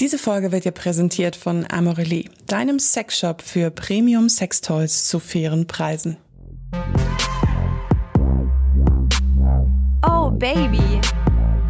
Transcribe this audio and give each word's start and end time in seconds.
Diese 0.00 0.16
Folge 0.16 0.52
wird 0.52 0.64
dir 0.64 0.70
präsentiert 0.70 1.34
von 1.34 1.66
Amorelie, 1.68 2.30
deinem 2.46 2.78
Sexshop 2.78 3.42
für 3.42 3.72
Premium 3.72 4.28
Sextoys 4.28 5.06
zu 5.08 5.18
fairen 5.18 5.66
Preisen. 5.66 6.16
Oh 10.06 10.30
Baby, 10.30 11.00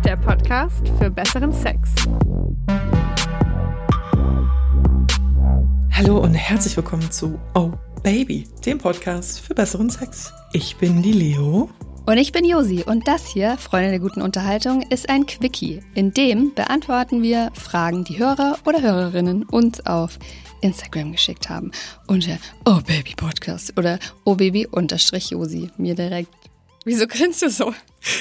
der 0.04 0.18
Podcast 0.18 0.86
für 0.98 1.10
besseren 1.10 1.54
Sex. 1.54 1.88
Hallo 5.92 6.18
und 6.18 6.34
herzlich 6.34 6.76
willkommen 6.76 7.10
zu 7.10 7.40
Oh 7.54 7.70
Baby, 8.02 8.46
dem 8.66 8.76
Podcast 8.76 9.40
für 9.40 9.54
besseren 9.54 9.88
Sex. 9.88 10.34
Ich 10.52 10.76
bin 10.76 11.00
die 11.00 11.12
Leo. 11.12 11.70
Und 12.08 12.16
ich 12.16 12.32
bin 12.32 12.46
Josi 12.46 12.84
und 12.86 13.06
das 13.06 13.26
hier, 13.26 13.58
Freunde 13.58 13.90
der 13.90 13.98
guten 13.98 14.22
Unterhaltung, 14.22 14.80
ist 14.80 15.10
ein 15.10 15.26
Quickie. 15.26 15.82
In 15.94 16.14
dem 16.14 16.54
beantworten 16.54 17.22
wir 17.22 17.50
Fragen, 17.52 18.02
die 18.04 18.18
Hörer 18.18 18.56
oder 18.64 18.80
Hörerinnen 18.80 19.42
uns 19.42 19.84
auf 19.84 20.18
Instagram 20.62 21.12
geschickt 21.12 21.50
haben. 21.50 21.70
Unter 22.06 22.38
Oh 22.64 22.80
Baby 22.86 23.12
Podcast 23.14 23.76
oder 23.76 23.98
Oh 24.24 24.36
Baby 24.36 24.66
unterstrich 24.66 25.28
Josi. 25.28 25.68
Mir 25.76 25.94
direkt. 25.94 26.30
Wieso 26.86 27.06
grinst 27.06 27.42
du 27.42 27.50
so? 27.50 27.74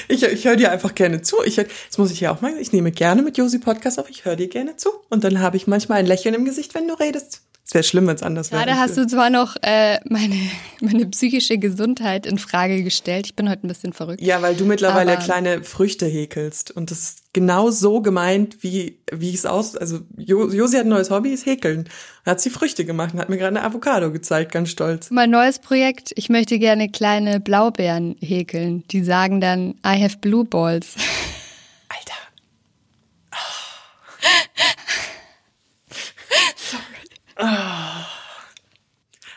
Ich, 0.10 0.22
ich 0.22 0.44
höre 0.44 0.58
dir 0.58 0.70
einfach 0.70 0.94
gerne 0.94 1.22
zu. 1.22 1.38
Ich, 1.46 1.56
das 1.56 1.98
muss 1.98 2.12
ich 2.12 2.20
ja 2.20 2.34
auch 2.34 2.42
machen. 2.42 2.58
Ich 2.60 2.74
nehme 2.74 2.92
gerne 2.92 3.22
mit 3.22 3.38
Josi 3.38 3.60
Podcast 3.60 4.00
auf. 4.00 4.10
Ich 4.10 4.26
höre 4.26 4.36
dir 4.36 4.50
gerne 4.50 4.76
zu. 4.76 4.90
Und 5.10 5.24
dann 5.24 5.40
habe 5.40 5.56
ich 5.56 5.66
manchmal 5.66 6.00
ein 6.00 6.08
Lächeln 6.08 6.36
im 6.36 6.44
Gesicht, 6.44 6.76
wenn 6.76 6.90
du 6.90 6.94
redest. 6.96 7.47
Es 7.68 7.74
wäre 7.74 7.84
schlimm, 7.84 8.08
wenn 8.08 8.16
es 8.16 8.24
anders 8.24 8.54
wäre. 8.54 8.64
Gerade 8.64 8.80
hast 8.80 8.96
du 8.96 9.06
zwar 9.06 9.30
noch 9.30 9.58
äh, 9.62 10.00
meine, 10.08 10.36
meine 10.80 11.06
psychische 11.08 11.58
Gesundheit 11.58 12.26
in 12.26 12.38
Frage 12.38 12.82
gestellt. 12.82 13.26
Ich 13.26 13.36
bin 13.36 13.50
heute 13.50 13.66
ein 13.66 13.68
bisschen 13.68 13.92
verrückt. 13.92 14.22
Ja, 14.22 14.42
weil 14.42 14.56
du 14.56 14.64
mittlerweile 14.64 15.12
aber 15.12 15.22
kleine 15.22 15.64
Früchte 15.66 16.06
häkelst. 16.06 16.72
Und 16.72 16.92
das 16.92 17.00
ist 17.00 17.24
genau 17.34 17.70
so 17.70 18.02
gemeint, 18.02 18.64
wie, 18.64 19.00
wie 19.12 19.34
es 19.34 19.46
aus. 19.46 19.76
Also 19.76 20.00
Josi 20.16 20.78
hat 20.78 20.86
ein 20.86 20.90
neues 20.90 21.12
Hobby, 21.12 21.32
ist 21.32 21.46
häkeln. 21.46 21.80
Und 21.80 22.32
hat 22.32 22.40
sie 22.40 22.52
Früchte 22.52 22.86
gemacht 22.86 23.14
und 23.14 23.20
hat 23.20 23.28
mir 23.28 23.38
gerade 23.38 23.58
eine 23.58 23.66
Avocado 23.66 24.14
gezeigt, 24.14 24.54
ganz 24.54 24.70
stolz. 24.70 25.12
Mein 25.12 25.30
neues 25.30 25.60
Projekt, 25.60 26.14
ich 26.16 26.30
möchte 26.30 26.60
gerne 26.60 26.90
kleine 26.90 27.42
Blaubeeren 27.42 28.16
häkeln. 28.22 28.86
Die 28.92 29.04
sagen 29.04 29.42
dann, 29.42 29.72
I 29.86 30.02
have 30.02 30.20
blue 30.22 30.46
balls. 30.46 30.96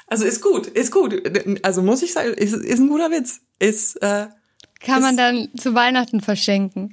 Also 0.07 0.25
ist 0.25 0.43
gut, 0.43 0.67
ist 0.67 0.91
gut. 0.91 1.15
Also 1.63 1.83
muss 1.83 2.03
ich 2.03 2.13
sagen, 2.13 2.35
ist, 2.35 2.53
ist 2.53 2.81
ein 2.81 2.89
guter 2.89 3.11
Witz. 3.11 3.41
Ist, 3.59 3.97
äh, 4.03 4.27
Kann 4.81 4.99
ist, 4.99 5.03
man 5.03 5.17
dann 5.17 5.49
zu 5.57 5.75
Weihnachten 5.75 6.21
verschenken. 6.21 6.93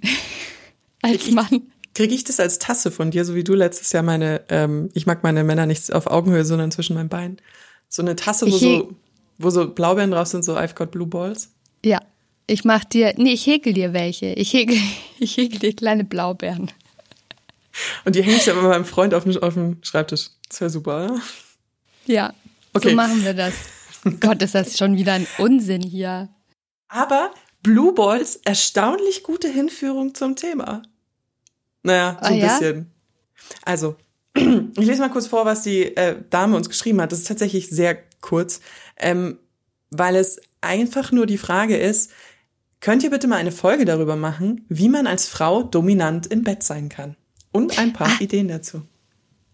als 1.02 1.24
krieg 1.24 1.34
Mann. 1.34 1.72
Kriege 1.96 2.14
ich 2.14 2.24
das 2.24 2.40
als 2.40 2.60
Tasse 2.60 2.92
von 2.92 3.10
dir, 3.10 3.26
so 3.26 3.34
wie 3.34 3.44
du 3.44 3.56
letztes 3.56 3.92
Jahr 3.92 4.04
meine, 4.04 4.42
ähm, 4.50 4.92
ich 4.94 5.08
mag 5.08 5.24
meine 5.24 5.44
Männer 5.44 5.66
nicht 5.66 5.92
auf 5.92 6.06
Augenhöhe, 6.06 6.46
sondern 6.46 6.70
zwischen 6.70 6.94
meinen 6.94 7.10
Beinen. 7.10 7.38
So 7.90 8.04
eine 8.04 8.16
Tasse, 8.16 8.46
wo 8.52 8.56
so, 8.56 8.96
wo 9.40 9.50
so 9.50 9.68
Blaubeeren 9.68 10.12
drauf 10.12 10.28
sind, 10.28 10.46
so 10.46 10.56
I've 10.56 10.76
got 10.76 10.92
blue 10.92 11.08
balls. 11.08 11.50
Ja. 11.84 12.00
Ich 12.50 12.64
mach 12.64 12.86
dir, 12.86 13.14
nee, 13.18 13.34
ich 13.34 13.46
häkel 13.46 13.74
dir 13.74 13.94
welche. 13.94 14.28
Ich 14.28 14.54
häkel, 14.54 14.78
ich 15.20 15.38
häkel 15.38 15.60
dir 15.60 15.76
kleine 15.76 16.04
Blaubeeren. 16.04 16.72
Und 18.06 18.16
die 18.16 18.24
hänge 18.24 18.38
ich 18.38 18.46
dann 18.46 18.56
bei 18.56 18.64
meinem 18.64 18.86
Freund 18.86 19.14
auf 19.14 19.24
dem, 19.24 19.38
auf 19.38 19.56
Schreibtisch. 19.82 20.30
Das 20.50 20.62
wäre 20.62 20.70
super, 20.70 21.06
oder? 21.06 21.22
Ja, 22.06 22.34
okay. 22.74 22.90
so 22.90 22.96
machen 22.96 23.24
wir 23.24 23.34
das. 23.34 23.54
Gott, 24.20 24.42
ist 24.42 24.56
das 24.56 24.78
schon 24.78 24.96
wieder 24.96 25.14
ein 25.14 25.28
Unsinn 25.38 25.82
hier. 25.82 26.30
Aber 26.88 27.32
Blue 27.64 27.94
Balls, 27.94 28.38
erstaunlich 28.46 29.24
gute 29.24 29.50
Hinführung 29.50 30.16
zum 30.16 30.36
Thema. 30.36 30.84
Naja, 31.84 32.18
so 32.22 32.28
ah, 32.28 32.30
ein 32.30 32.38
ja? 32.38 32.48
bisschen. 32.48 32.92
Also, 33.66 33.96
ich 34.36 34.86
lese 34.86 35.02
mal 35.02 35.10
kurz 35.10 35.28
vor, 35.28 35.46
was 35.46 35.64
die 35.64 35.96
äh, 35.96 36.22
Dame 36.30 36.56
uns 36.56 36.70
geschrieben 36.70 37.02
hat. 37.02 37.12
Das 37.12 37.20
ist 37.20 37.28
tatsächlich 37.28 37.70
sehr 37.70 37.98
kurz, 38.22 38.62
ähm, 38.98 39.40
weil 39.90 40.16
es 40.16 40.40
einfach 40.62 41.12
nur 41.12 41.26
die 41.26 41.38
Frage 41.38 41.78
ist, 41.78 42.12
könnt 42.80 43.04
ihr 43.04 43.10
bitte 43.10 43.28
mal 43.28 43.38
eine 43.38 43.52
Folge 43.52 43.86
darüber 43.86 44.16
machen, 44.16 44.66
wie 44.70 44.90
man 44.90 45.08
als 45.08 45.28
Frau 45.28 45.64
dominant 45.64 46.28
im 46.28 46.44
Bett 46.44 46.64
sein 46.64 46.90
kann? 46.90 47.16
Und 47.58 47.80
ein 47.80 47.94
paar 47.94 48.08
ah, 48.08 48.18
Ideen 48.20 48.48
dazu. 48.48 48.82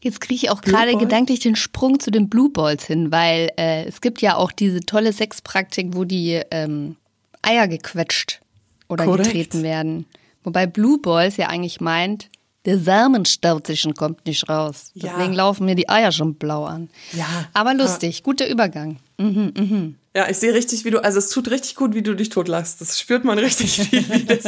Jetzt 0.02 0.20
kriege 0.20 0.36
ich 0.36 0.50
auch 0.50 0.62
gerade 0.62 0.98
gedanklich 0.98 1.40
den 1.40 1.56
Sprung 1.56 2.00
zu 2.00 2.12
den 2.12 2.28
Blue 2.28 2.50
Balls 2.50 2.86
hin, 2.86 3.12
weil 3.12 3.52
äh, 3.58 3.86
es 3.86 4.02
gibt 4.02 4.22
ja 4.22 4.36
auch 4.36 4.52
diese 4.52 4.82
tolle 4.82 5.14
Sexpraktik, 5.14 5.96
wo 5.96 6.04
die 6.04 6.42
ähm, 6.52 6.98
Eier 7.42 7.70
gequetscht 7.70 8.42
oder 8.90 9.06
Korrekt. 9.06 9.30
getreten 9.30 9.64
werden. 9.64 10.06
Wobei 10.44 10.68
Blue 10.68 11.00
Balls 11.00 11.38
ja 11.38 11.48
eigentlich 11.48 11.80
meint, 11.80 12.30
der 12.66 12.80
Samenstau 12.80 13.60
kommt 13.98 14.26
nicht 14.26 14.48
raus. 14.50 14.92
Deswegen 14.96 15.34
ja. 15.34 15.38
laufen 15.38 15.66
mir 15.66 15.76
die 15.76 15.90
Eier 15.90 16.12
schon 16.12 16.36
blau 16.36 16.66
an. 16.66 16.90
Ja. 17.14 17.26
Aber 17.54 17.74
lustig, 17.74 18.18
ja. 18.20 18.24
guter 18.24 18.50
Übergang. 18.50 18.98
Mhm, 19.18 19.54
mhm. 19.56 19.96
Ja, 20.16 20.30
ich 20.30 20.38
sehe 20.38 20.54
richtig, 20.54 20.86
wie 20.86 20.92
du, 20.92 21.04
also 21.04 21.18
es 21.18 21.30
tut 21.30 21.50
richtig 21.50 21.76
gut, 21.76 21.96
wie 21.96 22.04
du 22.04 22.14
dich 22.14 22.30
totlachst. 22.30 22.80
Das 22.82 23.00
spürt 23.00 23.24
man 23.26 23.40
richtig, 23.40 23.92
wie, 23.92 24.10
wie 24.10 24.26
das, 24.26 24.46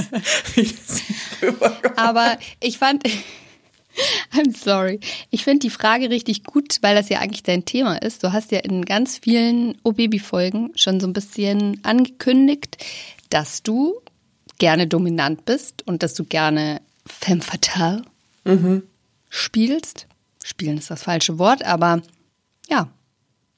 wie 0.54 0.64
das 0.64 1.02
Aber 1.96 2.38
ich 2.62 2.78
fand, 2.78 3.04
I'm 4.34 4.56
sorry. 4.56 5.00
Ich 5.30 5.44
finde 5.44 5.60
die 5.60 5.70
Frage 5.70 6.10
richtig 6.10 6.44
gut, 6.44 6.78
weil 6.82 6.96
das 6.96 7.10
ja 7.10 7.20
eigentlich 7.20 7.44
dein 7.44 7.66
Thema 7.66 7.96
ist. 7.98 8.24
Du 8.24 8.34
hast 8.34 8.52
ja 8.52 8.60
in 8.60 8.86
ganz 8.86 9.18
vielen 9.18 9.78
O-Baby-Folgen 9.84 10.72
schon 10.76 11.00
so 11.00 11.08
ein 11.08 11.14
bisschen 11.14 11.80
angekündigt, 11.84 12.78
dass 13.30 13.64
du 13.64 14.02
gerne 14.58 14.88
dominant 14.88 15.46
bist 15.46 15.86
und 15.88 16.04
dass 16.04 16.14
du 16.14 16.24
gerne 16.24 16.82
femme 17.06 17.42
fatale 17.42 18.04
mhm. 18.44 18.84
spielst. 19.30 20.08
Spielen 20.44 20.78
ist 20.78 20.92
das 20.92 21.04
falsche 21.04 21.40
Wort, 21.40 21.66
aber 21.66 22.02
ja, 22.70 22.88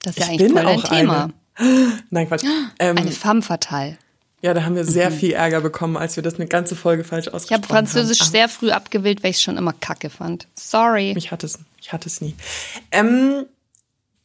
das 0.01 0.17
ist 0.17 0.23
ja 0.23 0.31
eigentlich 0.31 0.51
voll 0.51 0.63
dein 0.63 0.83
Thema. 0.83 1.29
Eine. 1.55 2.03
Nein, 2.09 2.27
Quatsch. 2.27 2.43
Ähm, 2.79 2.97
eine 2.97 3.11
femme 3.11 3.41
fatale. 3.41 3.97
Ja, 4.41 4.53
da 4.53 4.63
haben 4.63 4.75
wir 4.75 4.85
sehr 4.85 5.09
mhm. 5.09 5.15
viel 5.15 5.31
Ärger 5.33 5.61
bekommen, 5.61 5.97
als 5.97 6.15
wir 6.15 6.23
das 6.23 6.35
eine 6.35 6.47
ganze 6.47 6.75
Folge 6.75 7.03
falsch 7.03 7.27
ausgesprochen 7.27 7.55
haben. 7.55 7.63
Ich 7.63 7.69
habe 7.69 7.73
Französisch 7.73 8.21
haben. 8.21 8.31
sehr 8.31 8.49
früh 8.49 8.69
abgewählt, 8.69 9.23
weil 9.23 9.31
ich 9.31 9.37
es 9.37 9.43
schon 9.43 9.57
immer 9.57 9.73
kacke 9.73 10.09
fand. 10.09 10.47
Sorry. 10.53 11.13
Ich 11.17 11.31
hatte 11.31 11.47
es, 11.47 11.59
ich 11.81 11.91
hatte 11.91 12.07
es 12.07 12.21
nie. 12.21 12.35
Ähm, 12.91 13.45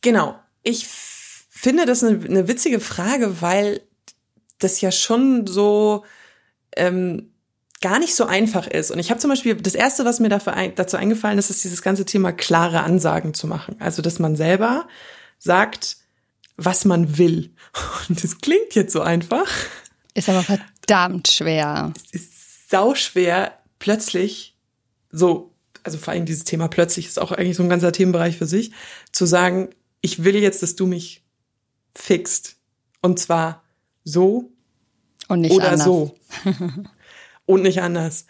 genau. 0.02 0.38
Ich 0.62 0.86
finde 0.86 1.86
das 1.86 2.04
eine, 2.04 2.22
eine 2.24 2.48
witzige 2.48 2.78
Frage, 2.78 3.40
weil 3.40 3.80
das 4.58 4.80
ja 4.80 4.92
schon 4.92 5.46
so 5.46 6.04
ähm, 6.76 7.32
gar 7.80 7.98
nicht 7.98 8.14
so 8.14 8.26
einfach 8.26 8.66
ist. 8.66 8.90
Und 8.90 8.98
ich 8.98 9.10
habe 9.10 9.20
zum 9.20 9.30
Beispiel, 9.30 9.54
das 9.54 9.74
Erste, 9.74 10.04
was 10.04 10.20
mir 10.20 10.28
dafür 10.28 10.54
ein, 10.54 10.74
dazu 10.74 10.96
eingefallen 10.96 11.38
ist, 11.38 11.50
ist 11.50 11.64
dieses 11.64 11.82
ganze 11.82 12.04
Thema 12.04 12.32
klare 12.32 12.80
Ansagen 12.80 13.32
zu 13.34 13.46
machen. 13.46 13.76
Also, 13.78 14.02
dass 14.02 14.18
man 14.18 14.36
selber 14.36 14.86
sagt, 15.38 15.96
was 16.56 16.84
man 16.84 17.18
will. 17.18 17.50
Und 18.08 18.22
das 18.22 18.38
klingt 18.38 18.74
jetzt 18.74 18.92
so 18.92 19.00
einfach. 19.00 19.48
Ist 20.14 20.28
aber 20.28 20.42
verdammt 20.42 21.28
schwer. 21.28 21.92
Es 22.12 22.12
ist 22.12 22.70
sau 22.70 22.94
schwer, 22.94 23.58
plötzlich 23.78 24.56
so, 25.10 25.52
also 25.84 25.98
vor 25.98 26.12
allem 26.12 26.26
dieses 26.26 26.44
Thema 26.44 26.68
plötzlich 26.68 27.06
ist 27.06 27.18
auch 27.18 27.32
eigentlich 27.32 27.56
so 27.56 27.62
ein 27.62 27.68
ganzer 27.68 27.92
Themenbereich 27.92 28.36
für 28.38 28.46
sich, 28.46 28.72
zu 29.12 29.26
sagen, 29.26 29.70
ich 30.00 30.24
will 30.24 30.36
jetzt, 30.36 30.62
dass 30.62 30.76
du 30.76 30.86
mich 30.86 31.22
fixt. 31.94 32.56
Und 33.00 33.18
zwar 33.18 33.62
so 34.04 34.50
und 35.28 35.40
nicht 35.40 35.52
oder 35.52 35.72
anders. 35.72 35.84
so. 35.84 36.16
und 37.46 37.62
nicht 37.62 37.82
anders. 37.82 38.26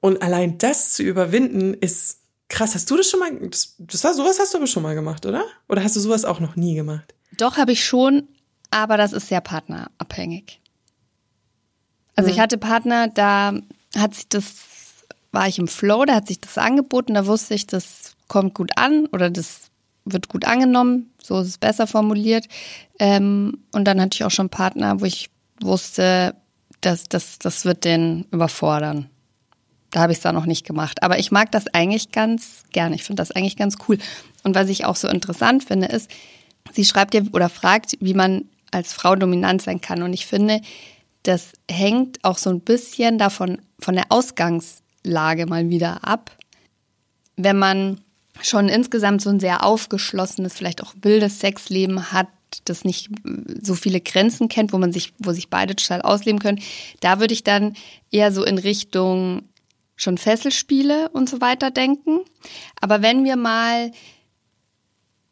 Und 0.00 0.22
allein 0.22 0.58
das 0.58 0.92
zu 0.92 1.02
überwinden 1.02 1.74
ist 1.74 2.18
krass. 2.48 2.74
Hast 2.74 2.90
du 2.90 2.96
das 2.96 3.08
schon 3.08 3.20
mal, 3.20 3.32
das, 3.48 3.74
das 3.78 4.04
war, 4.04 4.14
sowas 4.14 4.38
hast 4.38 4.54
du 4.54 4.58
aber 4.58 4.66
schon 4.66 4.82
mal 4.82 4.94
gemacht, 4.94 5.24
oder? 5.26 5.44
Oder 5.68 5.82
hast 5.82 5.96
du 5.96 6.00
sowas 6.00 6.24
auch 6.24 6.40
noch 6.40 6.56
nie 6.56 6.74
gemacht? 6.74 7.14
Doch, 7.36 7.56
habe 7.56 7.72
ich 7.72 7.84
schon, 7.84 8.28
aber 8.70 8.96
das 8.96 9.12
ist 9.12 9.28
sehr 9.28 9.40
partnerabhängig. 9.40 10.60
Also 12.16 12.30
ich 12.30 12.38
hatte 12.38 12.58
Partner, 12.58 13.08
da 13.08 13.54
hat 13.96 14.14
sich 14.14 14.28
das, 14.28 14.44
war 15.32 15.48
ich 15.48 15.58
im 15.58 15.68
Flow, 15.68 16.04
da 16.04 16.16
hat 16.16 16.28
sich 16.28 16.40
das 16.40 16.58
angeboten, 16.58 17.14
da 17.14 17.26
wusste 17.26 17.54
ich, 17.54 17.66
das 17.66 18.14
kommt 18.28 18.54
gut 18.54 18.72
an 18.76 19.06
oder 19.06 19.30
das 19.30 19.70
wird 20.04 20.28
gut 20.28 20.44
angenommen, 20.44 21.10
so 21.22 21.40
ist 21.40 21.48
es 21.48 21.58
besser 21.58 21.86
formuliert. 21.86 22.46
Ähm, 22.98 23.64
und 23.72 23.84
dann 23.86 24.00
hatte 24.00 24.14
ich 24.14 24.24
auch 24.24 24.30
schon 24.30 24.50
Partner, 24.50 25.00
wo 25.00 25.04
ich 25.04 25.30
wusste, 25.60 26.34
dass 26.80 27.04
das, 27.08 27.38
das 27.38 27.64
wird 27.64 27.84
den 27.84 28.26
überfordern. 28.30 29.08
Da 29.90 30.00
habe 30.00 30.12
ich 30.12 30.18
es 30.18 30.22
da 30.22 30.32
noch 30.32 30.46
nicht 30.46 30.66
gemacht. 30.66 31.02
Aber 31.02 31.18
ich 31.18 31.30
mag 31.30 31.52
das 31.52 31.68
eigentlich 31.68 32.10
ganz 32.10 32.64
gerne. 32.72 32.96
Ich 32.96 33.04
finde 33.04 33.20
das 33.20 33.30
eigentlich 33.30 33.56
ganz 33.56 33.76
cool. 33.88 33.98
Und 34.42 34.54
was 34.54 34.68
ich 34.68 34.84
auch 34.84 34.96
so 34.96 35.08
interessant 35.08 35.64
finde, 35.64 35.86
ist, 35.86 36.10
sie 36.72 36.84
schreibt 36.84 37.14
ja 37.14 37.22
oder 37.32 37.48
fragt, 37.48 37.96
wie 38.00 38.14
man 38.14 38.46
als 38.72 38.92
Frau 38.92 39.14
dominant 39.14 39.62
sein 39.62 39.80
kann. 39.80 40.02
Und 40.02 40.12
ich 40.12 40.26
finde, 40.26 40.60
das 41.24 41.52
hängt 41.70 42.22
auch 42.22 42.38
so 42.38 42.50
ein 42.50 42.60
bisschen 42.60 43.18
davon, 43.18 43.58
von 43.80 43.94
der 43.94 44.06
Ausgangslage 44.10 45.46
mal 45.46 45.68
wieder 45.70 46.06
ab. 46.06 46.30
Wenn 47.36 47.58
man 47.58 48.00
schon 48.40 48.68
insgesamt 48.68 49.22
so 49.22 49.30
ein 49.30 49.40
sehr 49.40 49.64
aufgeschlossenes, 49.64 50.54
vielleicht 50.54 50.82
auch 50.82 50.94
wildes 51.02 51.40
Sexleben 51.40 52.12
hat, 52.12 52.28
das 52.66 52.84
nicht 52.84 53.08
so 53.62 53.74
viele 53.74 54.00
Grenzen 54.00 54.48
kennt, 54.48 54.72
wo 54.72 54.78
man 54.78 54.92
sich, 54.92 55.12
wo 55.18 55.32
sich 55.32 55.48
beide 55.48 55.74
total 55.74 56.02
ausleben 56.02 56.38
können, 56.38 56.60
da 57.00 57.18
würde 57.20 57.34
ich 57.34 57.42
dann 57.42 57.74
eher 58.10 58.30
so 58.30 58.44
in 58.44 58.58
Richtung 58.58 59.42
schon 59.96 60.18
Fesselspiele 60.18 61.08
und 61.10 61.28
so 61.28 61.40
weiter 61.40 61.70
denken. 61.70 62.20
Aber 62.80 63.02
wenn 63.02 63.24
wir 63.24 63.36
mal 63.36 63.92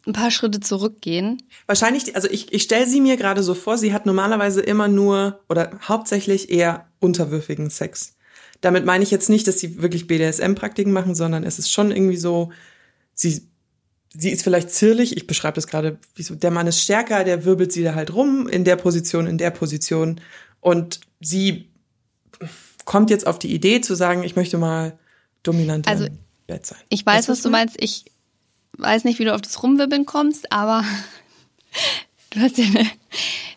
ein 0.06 0.12
paar 0.12 0.30
Schritte 0.30 0.60
zurückgehen. 0.60 1.42
Wahrscheinlich, 1.66 2.16
also 2.16 2.28
ich, 2.28 2.52
ich 2.52 2.62
stelle 2.62 2.86
sie 2.86 3.00
mir 3.00 3.16
gerade 3.16 3.42
so 3.42 3.54
vor, 3.54 3.78
sie 3.78 3.92
hat 3.92 4.06
normalerweise 4.06 4.60
immer 4.60 4.88
nur 4.88 5.40
oder 5.48 5.78
hauptsächlich 5.86 6.50
eher 6.50 6.86
unterwürfigen 6.98 7.70
Sex. 7.70 8.16
Damit 8.60 8.84
meine 8.84 9.04
ich 9.04 9.10
jetzt 9.10 9.28
nicht, 9.28 9.46
dass 9.46 9.58
sie 9.58 9.80
wirklich 9.82 10.06
BDSM-Praktiken 10.06 10.92
machen, 10.92 11.14
sondern 11.14 11.44
es 11.44 11.58
ist 11.58 11.70
schon 11.70 11.90
irgendwie 11.90 12.16
so, 12.16 12.52
sie, 13.14 13.48
sie 14.14 14.30
ist 14.30 14.42
vielleicht 14.42 14.70
zierlich, 14.70 15.16
ich 15.16 15.26
beschreibe 15.26 15.54
das 15.56 15.66
gerade, 15.66 15.98
wie 16.14 16.22
so, 16.22 16.34
der 16.34 16.50
Mann 16.50 16.66
ist 16.66 16.80
stärker, 16.80 17.24
der 17.24 17.44
wirbelt 17.44 17.72
sie 17.72 17.82
da 17.82 17.94
halt 17.94 18.14
rum, 18.14 18.48
in 18.48 18.64
der 18.64 18.76
Position, 18.76 19.26
in 19.26 19.38
der 19.38 19.50
Position. 19.50 20.20
Und 20.60 21.00
sie 21.20 21.68
kommt 22.84 23.10
jetzt 23.10 23.26
auf 23.26 23.38
die 23.38 23.52
Idee 23.52 23.80
zu 23.80 23.94
sagen, 23.94 24.22
ich 24.22 24.36
möchte 24.36 24.58
mal 24.58 24.98
dominant 25.42 25.88
also, 25.88 26.04
im 26.04 26.18
Bett 26.46 26.66
sein. 26.66 26.78
Ich 26.88 27.04
weiß, 27.04 27.18
weißt, 27.18 27.28
was 27.28 27.42
du 27.42 27.50
meinst. 27.50 27.76
Ich 27.80 28.04
weiß 28.78 29.04
nicht, 29.04 29.18
wie 29.18 29.24
du 29.24 29.34
auf 29.34 29.42
das 29.42 29.62
Rumwirbeln 29.62 30.06
kommst, 30.06 30.52
aber 30.52 30.84
du 32.30 32.40
hast 32.40 32.58
ja 32.58 32.64
eine 32.64 32.90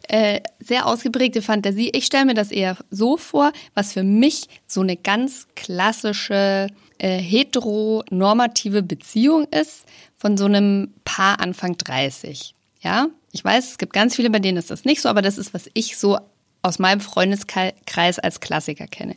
äh, 0.07 0.41
sehr 0.59 0.85
ausgeprägte 0.85 1.41
Fantasie. 1.41 1.89
Ich 1.93 2.05
stelle 2.05 2.25
mir 2.25 2.33
das 2.33 2.51
eher 2.51 2.77
so 2.91 3.17
vor, 3.17 3.51
was 3.73 3.93
für 3.93 4.03
mich 4.03 4.47
so 4.67 4.81
eine 4.81 4.97
ganz 4.97 5.47
klassische 5.55 6.67
äh, 6.97 7.17
heteronormative 7.17 8.83
Beziehung 8.83 9.45
ist 9.45 9.85
von 10.15 10.37
so 10.37 10.45
einem 10.45 10.93
Paar 11.03 11.39
Anfang 11.39 11.77
30. 11.77 12.53
Ja, 12.81 13.07
ich 13.31 13.43
weiß, 13.43 13.71
es 13.71 13.77
gibt 13.77 13.93
ganz 13.93 14.15
viele, 14.15 14.29
bei 14.29 14.39
denen 14.39 14.57
ist 14.57 14.71
das 14.71 14.85
nicht 14.85 15.01
so, 15.01 15.09
aber 15.09 15.21
das 15.21 15.37
ist, 15.37 15.53
was 15.53 15.69
ich 15.73 15.97
so 15.97 16.19
aus 16.61 16.79
meinem 16.79 17.01
Freundeskreis 17.01 18.19
als 18.19 18.39
Klassiker 18.39 18.87
kenne. 18.87 19.15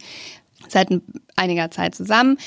Seit 0.69 0.89
einiger 1.37 1.71
Zeit 1.71 1.95
zusammen. 1.95 2.39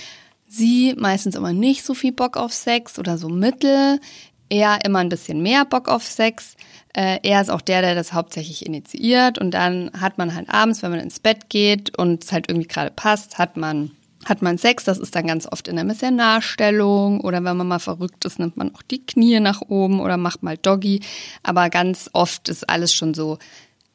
Sie 0.54 0.96
meistens 0.98 1.36
immer 1.36 1.54
nicht 1.54 1.86
so 1.86 1.94
viel 1.94 2.12
Bock 2.12 2.36
auf 2.36 2.52
Sex 2.52 3.00
oder 3.00 3.18
so 3.18 3.30
mittel. 3.30 4.02
Er 4.50 4.84
immer 4.84 5.00
ein 5.00 5.08
bisschen 5.08 5.42
mehr 5.42 5.64
Bock 5.64 5.88
auf 5.88 6.04
Sex. 6.06 6.58
Äh, 6.94 7.20
er 7.24 7.40
ist 7.40 7.50
auch 7.50 7.62
der, 7.62 7.82
der 7.82 7.96
das 7.96 8.12
hauptsächlich 8.12 8.66
initiiert. 8.66 9.40
Und 9.40 9.52
dann 9.52 9.92
hat 9.98 10.18
man 10.18 10.36
halt 10.36 10.50
abends, 10.50 10.84
wenn 10.84 10.92
man 10.92 11.00
ins 11.00 11.22
Bett 11.22 11.48
geht 11.48 11.98
und 11.98 12.26
es 12.26 12.34
halt 12.34 12.50
irgendwie 12.50 12.68
gerade 12.68 12.92
passt, 12.92 13.38
hat 13.38 13.56
man 13.56 13.92
hat 14.26 14.42
man 14.44 14.58
Sex, 14.58 14.84
das 14.84 15.00
ist 15.00 15.16
dann 15.16 15.26
ganz 15.26 15.48
oft 15.52 15.68
in 15.68 15.78
der 15.78 15.86
Missionarstellung 15.86 17.22
oder 17.22 17.44
wenn 17.44 17.58
man 17.58 17.68
mal 17.68 17.80
verrückt 17.80 18.24
ist, 18.26 18.38
nimmt 18.38 18.56
man 18.56 18.76
auch 18.76 18.84
die 18.84 19.04
Knie 19.04 19.40
nach 19.40 19.62
oben 19.62 20.00
oder 20.00 20.18
macht 20.18 20.44
mal 20.44 20.58
Doggy. 20.58 21.00
Aber 21.42 21.72
ganz 21.72 22.10
oft 22.14 22.50
ist 22.50 22.70
alles 22.70 22.94
schon 22.94 23.16
so 23.16 23.40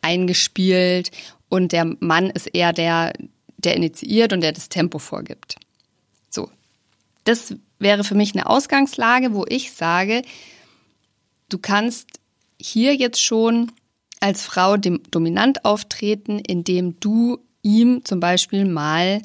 eingespielt 0.00 1.12
und 1.48 1.70
der 1.70 1.84
Mann 2.00 2.30
ist 2.30 2.48
eher 2.48 2.72
der, 2.72 3.12
der 3.58 3.76
initiiert 3.76 4.32
und 4.32 4.40
der 4.40 4.52
das 4.52 4.68
Tempo 4.68 4.98
vorgibt. 4.98 5.58
Das 7.26 7.54
wäre 7.80 8.04
für 8.04 8.14
mich 8.14 8.34
eine 8.34 8.48
Ausgangslage, 8.48 9.34
wo 9.34 9.44
ich 9.48 9.72
sage, 9.72 10.22
du 11.48 11.58
kannst 11.58 12.08
hier 12.58 12.94
jetzt 12.94 13.20
schon 13.20 13.72
als 14.20 14.42
Frau 14.42 14.76
dem 14.76 15.02
dominant 15.10 15.64
auftreten, 15.64 16.38
indem 16.38 16.98
du 17.00 17.38
ihm 17.62 18.04
zum 18.04 18.20
Beispiel 18.20 18.64
mal 18.64 19.22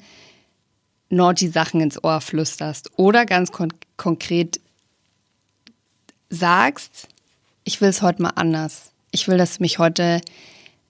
naughty 1.09 1.47
Sachen 1.47 1.79
ins 1.79 2.03
Ohr 2.03 2.21
flüsterst 2.21 2.89
oder 2.97 3.25
ganz 3.25 3.51
kon 3.51 3.71
konkret 3.97 4.59
sagst, 6.31 7.07
ich 7.63 7.81
will 7.81 7.89
es 7.89 8.01
heute 8.01 8.23
mal 8.23 8.29
anders. 8.29 8.93
Ich 9.11 9.27
will, 9.27 9.37
dass 9.37 9.57
du 9.57 9.63
mich 9.63 9.77
heute 9.77 10.21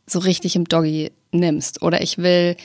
so 0.07 0.19
richtig 0.19 0.55
im 0.55 0.63
Doggy 0.63 1.11
nimmst 1.33 1.81
oder 1.81 2.01
ich 2.01 2.19
will 2.19 2.55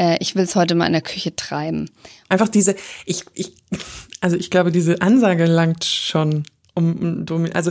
äh, 0.00 0.16
ich 0.20 0.34
will 0.34 0.44
es 0.44 0.56
heute 0.56 0.74
mal 0.74 0.86
in 0.86 0.92
der 0.92 1.02
Küche 1.02 1.36
treiben. 1.36 1.90
Einfach 2.28 2.48
diese 2.48 2.74
ich 3.04 3.24
ich 3.34 3.54
also 4.20 4.36
ich 4.36 4.50
glaube 4.50 4.72
diese 4.72 5.02
Ansage 5.02 5.44
langt 5.44 5.84
schon 5.84 6.44
um, 6.74 7.26
um 7.28 7.48
also 7.52 7.70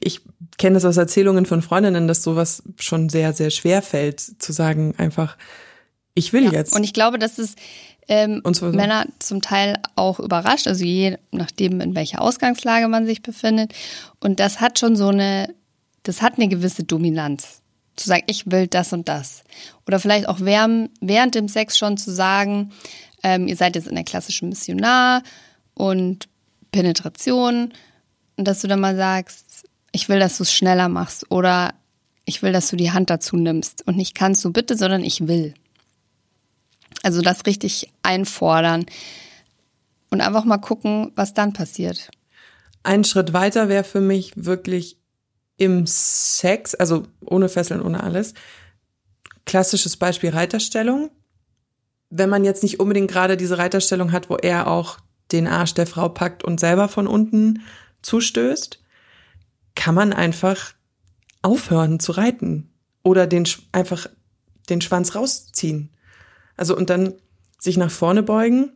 ich 0.00 0.20
kenne 0.58 0.74
das 0.74 0.84
aus 0.84 0.98
Erzählungen 0.98 1.46
von 1.46 1.62
Freundinnen, 1.62 2.06
dass 2.06 2.22
sowas 2.22 2.62
schon 2.78 3.08
sehr 3.08 3.32
sehr 3.32 3.50
schwer 3.50 3.80
fällt 3.82 4.20
zu 4.20 4.52
sagen 4.52 4.94
einfach 4.98 5.36
ich 6.16 6.32
will 6.32 6.44
ja, 6.44 6.52
jetzt. 6.52 6.76
Und 6.76 6.84
ich 6.84 6.92
glaube, 6.92 7.18
dass 7.18 7.38
es 7.38 7.56
ähm, 8.06 8.40
so 8.52 8.66
Männer 8.66 9.06
zum 9.18 9.42
Teil 9.42 9.80
auch 9.96 10.20
überrascht, 10.20 10.68
also 10.68 10.84
je 10.84 11.16
nachdem, 11.32 11.80
in 11.80 11.96
welcher 11.96 12.20
Ausgangslage 12.20 12.86
man 12.86 13.04
sich 13.04 13.20
befindet. 13.20 13.74
Und 14.20 14.38
das 14.38 14.60
hat 14.60 14.78
schon 14.78 14.94
so 14.94 15.08
eine, 15.08 15.52
das 16.04 16.22
hat 16.22 16.34
eine 16.36 16.46
gewisse 16.46 16.84
Dominanz 16.84 17.63
zu 17.96 18.08
sagen, 18.08 18.24
ich 18.26 18.50
will 18.50 18.66
das 18.66 18.92
und 18.92 19.08
das. 19.08 19.44
Oder 19.86 20.00
vielleicht 20.00 20.28
auch 20.28 20.40
während, 20.40 20.90
während 21.00 21.34
dem 21.34 21.48
Sex 21.48 21.78
schon 21.78 21.96
zu 21.96 22.10
sagen, 22.10 22.72
ähm, 23.22 23.46
ihr 23.48 23.56
seid 23.56 23.76
jetzt 23.76 23.88
in 23.88 23.94
der 23.94 24.04
klassischen 24.04 24.48
Missionar 24.48 25.22
und 25.74 26.28
Penetration 26.72 27.72
und 28.36 28.48
dass 28.48 28.60
du 28.60 28.68
dann 28.68 28.80
mal 28.80 28.96
sagst, 28.96 29.64
ich 29.92 30.08
will, 30.08 30.18
dass 30.18 30.38
du 30.38 30.42
es 30.42 30.52
schneller 30.52 30.88
machst 30.88 31.30
oder 31.30 31.74
ich 32.24 32.42
will, 32.42 32.52
dass 32.52 32.68
du 32.68 32.76
die 32.76 32.92
Hand 32.92 33.10
dazu 33.10 33.36
nimmst 33.36 33.86
und 33.86 33.96
nicht 33.96 34.14
kannst 34.14 34.44
du 34.44 34.52
bitte, 34.52 34.76
sondern 34.76 35.04
ich 35.04 35.28
will. 35.28 35.54
Also 37.02 37.22
das 37.22 37.46
richtig 37.46 37.92
einfordern 38.02 38.86
und 40.10 40.20
einfach 40.20 40.44
mal 40.44 40.58
gucken, 40.58 41.12
was 41.16 41.34
dann 41.34 41.52
passiert. 41.52 42.10
Ein 42.82 43.04
Schritt 43.04 43.32
weiter 43.32 43.68
wäre 43.68 43.84
für 43.84 44.00
mich 44.00 44.32
wirklich 44.36 44.96
im 45.56 45.86
Sex, 45.86 46.74
also 46.74 47.04
ohne 47.24 47.48
Fesseln, 47.48 47.82
ohne 47.82 48.02
alles, 48.02 48.34
klassisches 49.46 49.96
Beispiel 49.96 50.30
Reiterstellung. 50.30 51.10
Wenn 52.10 52.30
man 52.30 52.44
jetzt 52.44 52.62
nicht 52.62 52.80
unbedingt 52.80 53.10
gerade 53.10 53.36
diese 53.36 53.58
Reiterstellung 53.58 54.12
hat, 54.12 54.30
wo 54.30 54.36
er 54.36 54.66
auch 54.68 54.98
den 55.32 55.46
Arsch 55.46 55.74
der 55.74 55.86
Frau 55.86 56.08
packt 56.08 56.44
und 56.44 56.60
selber 56.60 56.88
von 56.88 57.06
unten 57.06 57.62
zustößt, 58.02 58.80
kann 59.74 59.94
man 59.94 60.12
einfach 60.12 60.74
aufhören 61.42 62.00
zu 62.00 62.12
reiten 62.12 62.70
oder 63.02 63.26
den 63.26 63.46
einfach 63.72 64.08
den 64.68 64.80
Schwanz 64.80 65.14
rausziehen. 65.14 65.90
Also 66.56 66.76
und 66.76 66.90
dann 66.90 67.14
sich 67.58 67.76
nach 67.76 67.90
vorne 67.90 68.22
beugen 68.22 68.72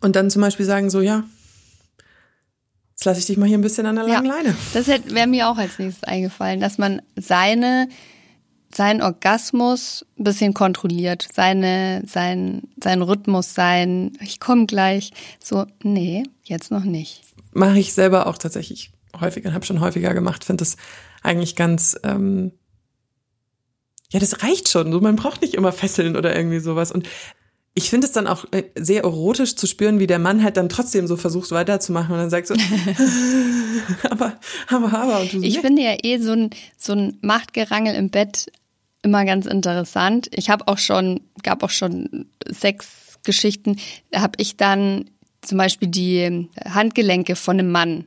und 0.00 0.16
dann 0.16 0.30
zum 0.30 0.42
Beispiel 0.42 0.66
sagen 0.66 0.90
so, 0.90 1.00
ja, 1.00 1.24
Jetzt 3.04 3.18
lasse 3.18 3.20
ich 3.20 3.26
dich 3.26 3.36
mal 3.36 3.46
hier 3.46 3.58
ein 3.58 3.60
bisschen 3.60 3.84
an 3.84 3.96
der 3.96 4.06
langen 4.06 4.24
ja, 4.24 4.32
Leine. 4.32 4.56
Das 4.72 4.88
wäre 4.88 5.26
mir 5.26 5.50
auch 5.50 5.58
als 5.58 5.78
nächstes 5.78 6.04
eingefallen, 6.04 6.58
dass 6.58 6.78
man 6.78 7.02
seine, 7.16 7.86
seinen 8.74 9.02
Orgasmus 9.02 10.06
ein 10.18 10.24
bisschen 10.24 10.54
kontrolliert, 10.54 11.28
seine, 11.34 12.02
sein, 12.06 12.62
sein 12.82 13.02
Rhythmus, 13.02 13.52
sein, 13.52 14.12
ich 14.22 14.40
komme 14.40 14.64
gleich. 14.64 15.12
So, 15.38 15.66
nee, 15.82 16.22
jetzt 16.44 16.70
noch 16.70 16.84
nicht. 16.84 17.20
Mache 17.52 17.78
ich 17.78 17.92
selber 17.92 18.26
auch 18.26 18.38
tatsächlich 18.38 18.90
häufiger, 19.20 19.52
habe 19.52 19.66
schon 19.66 19.80
häufiger 19.80 20.14
gemacht, 20.14 20.42
finde 20.42 20.62
das 20.62 20.78
eigentlich 21.22 21.56
ganz, 21.56 21.98
ähm, 22.04 22.52
ja, 24.12 24.18
das 24.18 24.42
reicht 24.42 24.70
schon. 24.70 24.90
So, 24.92 25.00
man 25.02 25.16
braucht 25.16 25.42
nicht 25.42 25.52
immer 25.52 25.72
Fesseln 25.72 26.16
oder 26.16 26.34
irgendwie 26.34 26.60
sowas. 26.60 26.90
Und 26.90 27.06
ich 27.76 27.90
finde 27.90 28.06
es 28.06 28.12
dann 28.12 28.28
auch 28.28 28.44
äh, 28.52 28.64
sehr 28.76 29.02
erotisch 29.02 29.56
zu 29.56 29.66
spüren, 29.66 29.98
wie 29.98 30.06
der 30.06 30.20
Mann 30.20 30.44
halt 30.44 30.56
dann 30.56 30.68
trotzdem 30.68 31.08
so 31.08 31.16
versucht 31.16 31.50
weiterzumachen 31.50 32.12
und 32.12 32.18
dann 32.18 32.30
sagt 32.30 32.46
so, 32.46 32.54
aber, 34.10 34.38
aber, 34.68 34.92
aber. 34.92 35.20
Und 35.20 35.32
du 35.32 35.38
so, 35.40 35.44
ich 35.44 35.56
nee. 35.56 35.60
finde 35.60 35.82
ja 35.82 35.96
eh 36.02 36.18
so 36.18 36.32
ein, 36.32 36.50
so 36.78 36.92
ein 36.92 37.18
Machtgerangel 37.20 37.96
im 37.96 38.10
Bett 38.10 38.50
immer 39.02 39.24
ganz 39.24 39.46
interessant. 39.46 40.28
Ich 40.32 40.50
habe 40.50 40.68
auch 40.68 40.78
schon, 40.78 41.20
gab 41.42 41.64
auch 41.64 41.70
schon 41.70 42.26
Sexgeschichten, 42.48 43.80
da 44.12 44.20
habe 44.20 44.34
ich 44.38 44.56
dann 44.56 45.10
zum 45.42 45.58
Beispiel 45.58 45.88
die 45.88 46.48
Handgelenke 46.64 47.34
von 47.34 47.58
einem 47.58 47.72
Mann 47.72 48.06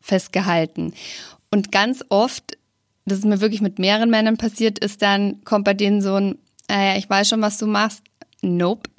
festgehalten. 0.00 0.94
Und 1.50 1.72
ganz 1.72 2.04
oft, 2.08 2.56
das 3.04 3.18
ist 3.18 3.24
mir 3.26 3.40
wirklich 3.40 3.60
mit 3.60 3.78
mehreren 3.78 4.10
Männern 4.10 4.38
passiert, 4.38 4.78
ist 4.78 5.02
dann, 5.02 5.44
kommt 5.44 5.66
bei 5.66 5.74
denen 5.74 6.00
so 6.00 6.14
ein, 6.14 6.38
naja, 6.68 6.98
ich 6.98 7.08
weiß 7.08 7.28
schon, 7.28 7.42
was 7.42 7.58
du 7.58 7.66
machst, 7.66 8.02
Nope. 8.42 8.90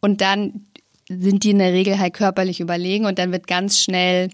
Und 0.00 0.20
dann 0.20 0.66
sind 1.08 1.44
die 1.44 1.50
in 1.50 1.58
der 1.58 1.72
Regel 1.72 1.98
halt 1.98 2.14
körperlich 2.14 2.60
überlegen 2.60 3.06
und 3.06 3.18
dann 3.18 3.32
wird 3.32 3.46
ganz 3.46 3.78
schnell 3.78 4.30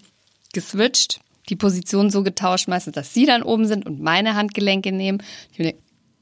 geswitcht, 0.53 1.19
die 1.49 1.55
Position 1.55 2.09
so 2.09 2.23
getauscht, 2.23 2.67
meistens, 2.67 2.93
dass 2.93 3.13
sie 3.13 3.25
dann 3.25 3.43
oben 3.43 3.67
sind 3.67 3.85
und 3.85 4.01
meine 4.01 4.35
Handgelenke 4.35 4.91
nehmen. 4.91 5.21
Ich 5.51 5.57
bin 5.57 5.73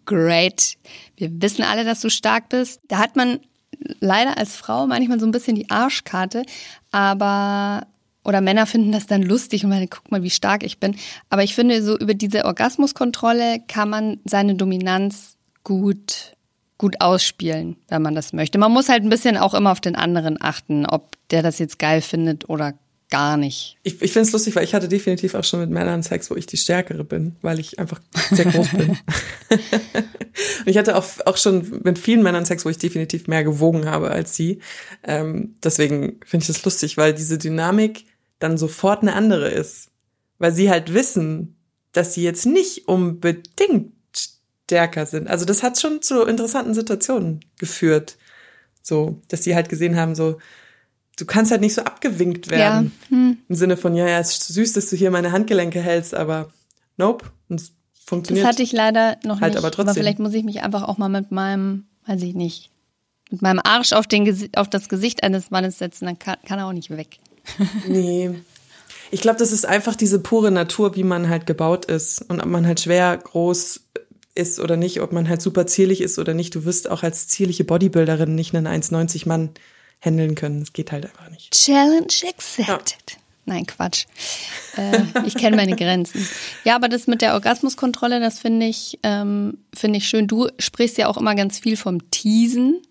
great. 0.05 0.77
Wir 1.17 1.29
wissen 1.41 1.63
alle, 1.63 1.83
dass 1.83 2.01
du 2.01 2.09
stark 2.09 2.49
bist. 2.49 2.81
Da 2.87 2.97
hat 2.97 3.15
man 3.15 3.39
leider 3.99 4.37
als 4.37 4.55
Frau 4.55 4.87
manchmal 4.87 5.19
so 5.19 5.25
ein 5.25 5.31
bisschen 5.31 5.55
die 5.55 5.69
Arschkarte, 5.69 6.43
aber 6.91 7.85
oder 8.23 8.41
Männer 8.41 8.65
finden 8.65 8.91
das 8.91 9.07
dann 9.07 9.21
lustig 9.21 9.63
und 9.63 9.69
meine, 9.69 9.87
guck 9.87 10.11
mal, 10.11 10.21
wie 10.21 10.29
stark 10.29 10.63
ich 10.63 10.79
bin. 10.79 10.97
Aber 11.29 11.43
ich 11.43 11.55
finde, 11.55 11.81
so 11.81 11.97
über 11.97 12.13
diese 12.13 12.43
Orgasmuskontrolle 12.43 13.61
kann 13.69 13.89
man 13.89 14.19
seine 14.25 14.55
Dominanz 14.55 15.37
gut 15.63 16.36
gut 16.77 17.01
ausspielen, 17.01 17.77
wenn 17.89 18.01
man 18.01 18.15
das 18.15 18.33
möchte. 18.33 18.57
Man 18.57 18.71
muss 18.71 18.89
halt 18.89 19.03
ein 19.03 19.09
bisschen 19.09 19.37
auch 19.37 19.53
immer 19.53 19.71
auf 19.71 19.81
den 19.81 19.95
anderen 19.95 20.37
achten, 20.39 20.85
ob 20.85 21.15
der 21.31 21.41
das 21.41 21.59
jetzt 21.59 21.79
geil 21.79 22.01
findet 22.01 22.49
oder 22.49 22.73
gar 23.09 23.37
nicht. 23.37 23.77
Ich, 23.83 24.01
ich 24.01 24.11
finde 24.11 24.27
es 24.27 24.33
lustig, 24.33 24.55
weil 24.55 24.63
ich 24.63 24.73
hatte 24.73 24.89
definitiv 24.89 25.33
auch 25.33 25.43
schon 25.43 25.61
mit 25.61 25.69
Männern 25.69 26.03
Sex, 26.03 26.29
wo 26.29 26.35
ich 26.35 26.45
die 26.45 26.57
Stärkere 26.57 27.03
bin, 27.03 27.37
weil 27.41 27.59
ich 27.59 27.79
einfach 27.79 28.01
sehr 28.31 28.45
groß 28.45 28.69
bin. 28.71 28.89
und 29.49 30.65
ich 30.65 30.77
hatte 30.77 30.97
auch, 30.97 31.05
auch 31.25 31.37
schon 31.37 31.81
mit 31.83 31.97
vielen 31.99 32.21
Männern 32.21 32.45
Sex, 32.45 32.65
wo 32.65 32.69
ich 32.69 32.77
definitiv 32.77 33.27
mehr 33.27 33.43
gewogen 33.43 33.85
habe 33.85 34.11
als 34.11 34.35
sie. 34.35 34.59
Ähm, 35.03 35.55
deswegen 35.63 36.19
finde 36.25 36.43
ich 36.43 36.47
das 36.47 36.65
lustig, 36.65 36.97
weil 36.97 37.13
diese 37.13 37.37
Dynamik 37.37 38.05
dann 38.39 38.57
sofort 38.57 39.01
eine 39.01 39.13
andere 39.13 39.49
ist. 39.49 39.89
Weil 40.37 40.51
sie 40.51 40.69
halt 40.69 40.93
wissen, 40.93 41.55
dass 41.93 42.13
sie 42.13 42.23
jetzt 42.23 42.45
nicht 42.45 42.87
unbedingt 42.87 43.93
stärker 44.67 45.05
sind. 45.05 45.29
Also 45.29 45.45
das 45.45 45.63
hat 45.63 45.79
schon 45.79 46.01
zu 46.01 46.23
interessanten 46.23 46.73
Situationen 46.73 47.39
geführt. 47.57 48.17
So, 48.83 49.21
dass 49.29 49.43
sie 49.43 49.55
halt 49.55 49.69
gesehen 49.69 49.95
haben, 49.95 50.13
so, 50.13 50.39
du 51.17 51.25
kannst 51.25 51.51
halt 51.51 51.61
nicht 51.61 51.73
so 51.73 51.81
abgewinkt 51.83 52.49
werden. 52.49 52.91
Ja. 53.09 53.15
Hm. 53.15 53.37
Im 53.47 53.55
Sinne 53.55 53.77
von, 53.77 53.95
ja, 53.95 54.07
ja, 54.07 54.19
es 54.19 54.31
ist 54.31 54.47
süß, 54.49 54.73
dass 54.73 54.89
du 54.89 54.97
hier 54.97 55.09
meine 55.09 55.31
Handgelenke 55.31 55.81
hältst, 55.81 56.13
aber 56.13 56.49
nope, 56.97 57.27
und 57.47 57.61
es 57.61 57.71
funktioniert. 58.05 58.43
Das 58.43 58.51
hatte 58.51 58.63
ich 58.63 58.73
leider 58.73 59.17
noch 59.23 59.39
halt 59.39 59.53
nicht. 59.53 59.59
Aber 59.59 59.71
trotzdem. 59.71 59.89
Aber 59.89 59.99
vielleicht 59.99 60.19
muss 60.19 60.33
ich 60.33 60.43
mich 60.43 60.63
einfach 60.63 60.83
auch 60.83 60.97
mal 60.97 61.09
mit 61.09 61.31
meinem, 61.31 61.85
weiß 62.05 62.21
ich 62.23 62.35
nicht, 62.35 62.69
mit 63.31 63.41
meinem 63.41 63.61
Arsch 63.63 63.93
auf, 63.93 64.05
den, 64.05 64.49
auf 64.55 64.69
das 64.69 64.89
Gesicht 64.89 65.23
eines 65.23 65.49
Mannes 65.49 65.77
setzen, 65.77 66.05
dann 66.05 66.19
kann, 66.19 66.37
kann 66.45 66.59
er 66.59 66.67
auch 66.67 66.73
nicht 66.73 66.89
weg. 66.89 67.19
nee. 67.87 68.31
Ich 69.11 69.21
glaube, 69.21 69.39
das 69.39 69.53
ist 69.53 69.65
einfach 69.65 69.95
diese 69.95 70.19
pure 70.19 70.51
Natur, 70.51 70.95
wie 70.97 71.03
man 71.03 71.29
halt 71.29 71.45
gebaut 71.45 71.85
ist 71.85 72.21
und 72.29 72.41
ob 72.41 72.47
man 72.47 72.67
halt 72.67 72.81
schwer, 72.81 73.15
groß 73.15 73.86
ist 74.37 74.59
oder 74.59 74.77
nicht, 74.77 75.01
ob 75.01 75.11
man 75.11 75.27
halt 75.27 75.41
super 75.41 75.67
zierlich 75.67 76.01
ist 76.01 76.19
oder 76.19 76.33
nicht. 76.33 76.55
Du 76.55 76.65
wirst 76.65 76.89
auch 76.89 77.03
als 77.03 77.27
zierliche 77.27 77.63
Bodybuilderin 77.63 78.35
nicht 78.35 78.55
einen 78.55 78.67
1,90 78.67 79.27
Mann 79.27 79.49
handeln 79.99 80.35
können. 80.35 80.59
Das 80.59 80.73
geht 80.73 80.91
halt 80.91 81.05
einfach 81.05 81.29
nicht. 81.29 81.51
Challenge 81.51 82.07
accepted. 82.27 83.11
Ja. 83.11 83.17
Nein, 83.45 83.65
Quatsch. 83.65 84.05
Äh, 84.75 85.03
ich 85.25 85.35
kenne 85.35 85.55
meine 85.55 85.75
Grenzen. 85.75 86.27
Ja, 86.65 86.75
aber 86.75 86.89
das 86.89 87.07
mit 87.07 87.21
der 87.21 87.33
Orgasmuskontrolle, 87.33 88.19
das 88.19 88.39
finde 88.39 88.65
ich, 88.65 88.99
ähm, 89.03 89.57
finde 89.73 89.99
ich 89.99 90.07
schön. 90.07 90.27
Du 90.27 90.49
sprichst 90.59 90.97
ja 90.97 91.07
auch 91.07 91.17
immer 91.17 91.33
ganz 91.33 91.57
viel 91.57 91.77
vom 91.77 92.11
Teasen. 92.11 92.81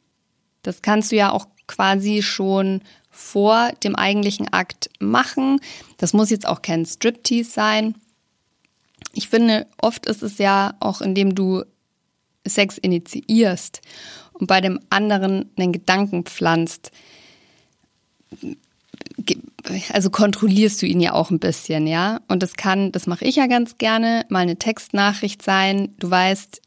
Das 0.63 0.81
kannst 0.81 1.13
du 1.13 1.17
ja 1.17 1.31
auch 1.31 1.47
quasi 1.67 2.23
schon 2.23 2.81
vor 3.11 3.71
dem 3.85 3.97
eigentlichen 3.97 4.51
Akt 4.53 4.89
machen. 4.99 5.61
Das 5.99 6.15
muss 6.15 6.31
jetzt 6.31 6.47
auch 6.47 6.63
kein 6.63 6.87
Striptease 6.87 7.51
sein. 7.51 7.95
Ich 9.13 9.29
finde, 9.29 9.67
oft 9.81 10.07
ist 10.07 10.23
es 10.23 10.39
ja 10.39 10.75
auch, 10.81 11.01
indem 11.01 11.35
du 11.35 11.65
Sex 12.47 12.79
initiierst 12.79 13.81
und 14.35 14.47
bei 14.47 14.61
dem 14.61 14.81
anderen 14.91 15.51
einen 15.57 15.73
Gedanken 15.73 16.25
pflanzt, 16.25 16.91
also 19.93 20.11
kontrollierst 20.11 20.81
du 20.83 20.87
ihn 20.87 21.01
ja 21.01 21.13
auch 21.13 21.31
ein 21.31 21.39
bisschen, 21.39 21.87
ja? 21.87 22.21
Und 22.29 22.43
das 22.43 22.55
kann, 22.55 22.93
das 22.93 23.07
mache 23.07 23.25
ich 23.25 23.37
ja 23.37 23.47
ganz 23.47 23.79
gerne, 23.79 24.25
mal 24.29 24.41
eine 24.41 24.57
Textnachricht 24.57 25.43
sein. 25.43 25.95
Du 25.99 26.11
weißt, 26.11 26.61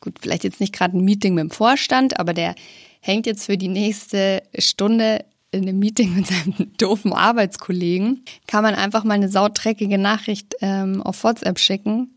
gut, 0.00 0.18
vielleicht 0.20 0.44
jetzt 0.44 0.60
nicht 0.60 0.74
gerade 0.74 0.96
ein 0.96 1.04
Meeting 1.04 1.34
mit 1.34 1.42
dem 1.42 1.50
Vorstand, 1.50 2.18
aber 2.18 2.34
der 2.34 2.54
hängt 3.00 3.26
jetzt 3.26 3.46
für 3.46 3.56
die 3.56 3.68
nächste 3.68 4.42
Stunde 4.58 5.24
in 5.56 5.68
einem 5.68 5.78
Meeting 5.78 6.14
mit 6.14 6.26
seinem 6.26 6.72
doofen 6.78 7.12
Arbeitskollegen, 7.12 8.24
kann 8.46 8.62
man 8.62 8.74
einfach 8.74 9.04
mal 9.04 9.14
eine 9.14 9.28
sautreckige 9.28 9.98
Nachricht 9.98 10.54
ähm, 10.60 11.02
auf 11.02 11.22
WhatsApp 11.24 11.58
schicken. 11.58 12.16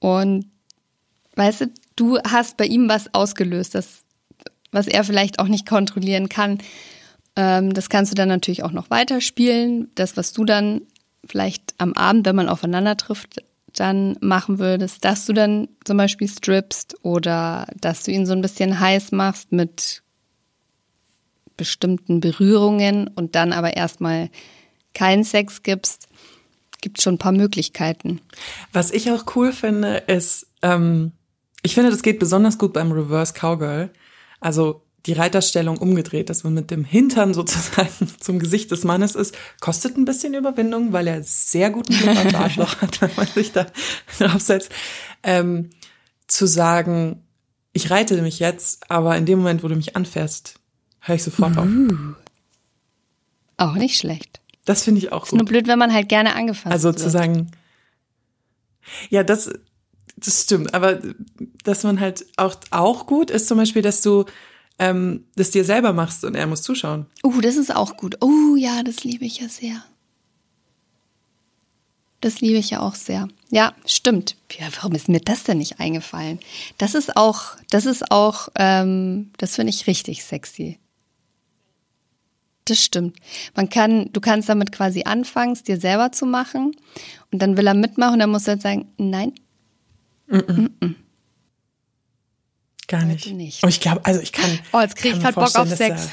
Und 0.00 0.46
weißt 1.36 1.62
du, 1.62 1.66
du 1.96 2.18
hast 2.20 2.56
bei 2.56 2.66
ihm 2.66 2.88
was 2.88 3.14
ausgelöst, 3.14 3.74
das, 3.74 4.04
was 4.70 4.86
er 4.86 5.04
vielleicht 5.04 5.38
auch 5.38 5.48
nicht 5.48 5.68
kontrollieren 5.68 6.28
kann. 6.28 6.58
Ähm, 7.36 7.72
das 7.72 7.88
kannst 7.88 8.12
du 8.12 8.16
dann 8.16 8.28
natürlich 8.28 8.62
auch 8.62 8.72
noch 8.72 8.90
weiterspielen. 8.90 9.90
Das, 9.94 10.16
was 10.16 10.32
du 10.32 10.44
dann 10.44 10.82
vielleicht 11.24 11.74
am 11.78 11.92
Abend, 11.94 12.26
wenn 12.26 12.36
man 12.36 12.48
aufeinander 12.48 12.96
trifft, 12.96 13.42
dann 13.74 14.16
machen 14.20 14.58
würdest, 14.58 15.04
dass 15.04 15.24
du 15.24 15.32
dann 15.32 15.68
zum 15.84 15.96
Beispiel 15.96 16.28
strippst 16.28 16.96
oder 17.02 17.66
dass 17.80 18.02
du 18.02 18.10
ihn 18.10 18.26
so 18.26 18.32
ein 18.32 18.42
bisschen 18.42 18.78
heiß 18.78 19.12
machst 19.12 19.52
mit 19.52 20.01
bestimmten 21.56 22.20
Berührungen 22.20 23.08
und 23.08 23.34
dann 23.34 23.52
aber 23.52 23.76
erstmal 23.76 24.30
keinen 24.94 25.24
Sex 25.24 25.62
gibst, 25.62 26.08
gibt 26.80 27.00
schon 27.00 27.14
ein 27.14 27.18
paar 27.18 27.32
Möglichkeiten. 27.32 28.20
Was 28.72 28.90
ich 28.90 29.10
auch 29.10 29.24
cool 29.36 29.52
finde, 29.52 29.96
ist, 30.06 30.48
ähm, 30.62 31.12
ich 31.62 31.74
finde, 31.74 31.90
das 31.90 32.02
geht 32.02 32.18
besonders 32.18 32.58
gut 32.58 32.72
beim 32.72 32.92
Reverse 32.92 33.32
Cowgirl. 33.32 33.90
Also 34.40 34.82
die 35.06 35.12
Reiterstellung 35.12 35.78
umgedreht, 35.78 36.30
dass 36.30 36.44
man 36.44 36.54
mit 36.54 36.70
dem 36.70 36.84
Hintern 36.84 37.34
sozusagen 37.34 37.90
zum 38.20 38.38
Gesicht 38.38 38.70
des 38.70 38.84
Mannes 38.84 39.14
ist, 39.14 39.34
kostet 39.60 39.96
ein 39.96 40.04
bisschen 40.04 40.34
Überwindung, 40.34 40.92
weil 40.92 41.06
er 41.06 41.22
sehr 41.22 41.70
guten 41.70 41.96
Blick 41.96 42.16
am 42.16 42.34
Arschloch 42.34 42.80
hat, 42.82 43.00
wenn 43.00 43.10
man 43.16 43.26
sich 43.26 43.52
da 43.52 43.66
draufsetzt. 44.18 44.70
Ähm, 45.22 45.70
zu 46.26 46.46
sagen, 46.46 47.24
ich 47.72 47.90
reite 47.90 48.20
mich 48.22 48.38
jetzt, 48.38 48.90
aber 48.90 49.16
in 49.16 49.26
dem 49.26 49.38
Moment, 49.38 49.62
wo 49.62 49.68
du 49.68 49.76
mich 49.76 49.96
anfährst, 49.96 50.60
höre 51.02 51.16
ich 51.16 51.22
sofort 51.22 51.56
auf. 51.58 51.66
Uh. 51.66 52.14
Auch 53.58 53.74
nicht 53.74 53.98
schlecht. 53.98 54.40
Das 54.64 54.84
finde 54.84 55.00
ich 55.00 55.12
auch 55.12 55.22
gut. 55.22 55.32
Ist 55.32 55.34
nur 55.34 55.44
blöd, 55.44 55.66
wenn 55.66 55.78
man 55.78 55.92
halt 55.92 56.08
gerne 56.08 56.34
angefasst 56.34 56.72
also 56.72 56.88
wird. 56.88 56.96
Also 56.96 57.04
zu 57.04 57.10
sagen, 57.10 57.50
ja, 59.10 59.22
das, 59.22 59.50
das 60.16 60.42
stimmt. 60.42 60.74
Aber 60.74 61.00
dass 61.64 61.84
man 61.84 62.00
halt 62.00 62.26
auch, 62.36 62.56
auch 62.70 63.06
gut 63.06 63.30
ist 63.30 63.48
zum 63.48 63.58
Beispiel, 63.58 63.82
dass 63.82 64.00
du 64.00 64.24
ähm, 64.78 65.24
das 65.36 65.50
dir 65.50 65.64
selber 65.64 65.92
machst 65.92 66.24
und 66.24 66.34
er 66.34 66.46
muss 66.46 66.62
zuschauen. 66.62 67.06
Uh, 67.22 67.40
das 67.40 67.56
ist 67.56 67.74
auch 67.74 67.96
gut. 67.96 68.16
Oh 68.20 68.56
ja, 68.56 68.82
das 68.82 69.04
liebe 69.04 69.24
ich 69.24 69.40
ja 69.40 69.48
sehr. 69.48 69.84
Das 72.20 72.40
liebe 72.40 72.58
ich 72.58 72.70
ja 72.70 72.80
auch 72.80 72.94
sehr. 72.94 73.28
Ja, 73.50 73.74
stimmt. 73.84 74.36
Ja, 74.58 74.66
warum 74.76 74.92
ist 74.94 75.08
mir 75.08 75.20
das 75.20 75.42
denn 75.42 75.58
nicht 75.58 75.80
eingefallen? 75.80 76.38
Das 76.78 76.94
ist 76.94 77.16
auch, 77.16 77.56
das 77.68 77.84
ist 77.84 78.12
auch, 78.12 78.48
ähm, 78.54 79.32
das 79.38 79.56
finde 79.56 79.70
ich 79.70 79.88
richtig 79.88 80.22
sexy. 80.22 80.78
Das 82.66 82.82
stimmt. 82.82 83.16
Man 83.56 83.68
kann, 83.68 84.10
du 84.12 84.20
kannst 84.20 84.48
damit 84.48 84.72
quasi 84.72 85.02
anfangen, 85.04 85.52
es 85.52 85.62
dir 85.62 85.80
selber 85.80 86.12
zu 86.12 86.26
machen. 86.26 86.76
Und 87.30 87.40
dann 87.40 87.56
will 87.56 87.66
er 87.66 87.74
mitmachen 87.74 88.14
und 88.14 88.18
dann 88.20 88.30
muss 88.30 88.46
er 88.46 88.60
sagen, 88.60 88.92
nein. 88.98 89.32
Mm 90.28 90.36
-mm. 90.36 90.70
Mm 90.80 90.94
Gar 92.88 93.04
nicht. 93.06 93.26
nicht. 93.32 93.62
Und 93.62 93.70
ich 93.70 93.80
glaube, 93.80 94.04
also 94.04 94.20
ich 94.20 94.32
kann. 94.32 94.58
Oh, 94.72 94.80
jetzt 94.80 94.96
kriege 94.96 95.16
ich 95.16 95.22
gerade 95.22 95.34
Bock 95.34 95.56
auf 95.56 95.68
Sex. 95.68 96.08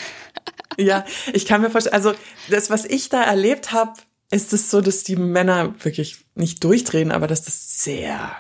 Er, 0.77 0.84
ja, 0.86 1.06
ich 1.34 1.46
kann 1.46 1.62
mir 1.62 1.70
vorstellen, 1.70 1.96
also 1.96 2.13
das, 2.50 2.70
was 2.70 2.86
ich 2.86 3.10
da 3.10 3.22
erlebt 3.22 3.74
habe, 3.74 3.94
ist 4.32 4.53
es 4.53 4.72
so, 4.72 4.79
dass 4.79 5.03
die 5.03 5.18
Männer 5.18 5.74
wirklich 5.84 6.25
nicht 6.36 6.63
durchdrehen, 6.63 7.12
aber 7.12 7.27
dass 7.27 7.44
das 7.44 7.84
sehr 7.84 8.32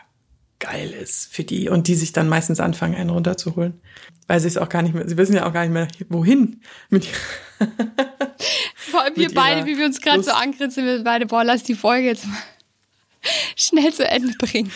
geil 0.59 0.91
ist 0.91 1.33
für 1.33 1.43
die 1.43 1.69
und 1.69 1.87
die 1.87 1.95
sich 1.95 2.11
dann 2.11 2.29
meistens 2.29 2.59
anfangen, 2.59 2.95
einen 2.95 3.09
runterzuholen, 3.09 3.79
weil 4.27 4.39
sie 4.39 4.47
es 4.47 4.57
auch 4.57 4.69
gar 4.69 4.81
nicht 4.81 4.93
mehr, 4.93 5.07
sie 5.07 5.17
wissen 5.17 5.35
ja 5.35 5.47
auch 5.47 5.53
gar 5.53 5.61
nicht 5.61 5.73
mehr, 5.73 5.87
wohin 6.09 6.61
mit 6.89 7.07
Vor 8.75 9.01
allem 9.01 9.15
wir 9.15 9.33
beide, 9.33 9.65
wie 9.65 9.77
wir 9.77 9.85
uns 9.85 10.01
gerade 10.01 10.23
so 10.23 10.31
angrinsen, 10.31 10.85
wir 10.85 11.03
beide, 11.03 11.25
boah, 11.25 11.43
lass 11.43 11.63
die 11.63 11.75
Folge 11.75 12.07
jetzt 12.07 12.25
mal 12.25 12.37
schnell 13.55 13.93
zu 13.93 14.07
Ende 14.07 14.33
bringen. 14.37 14.71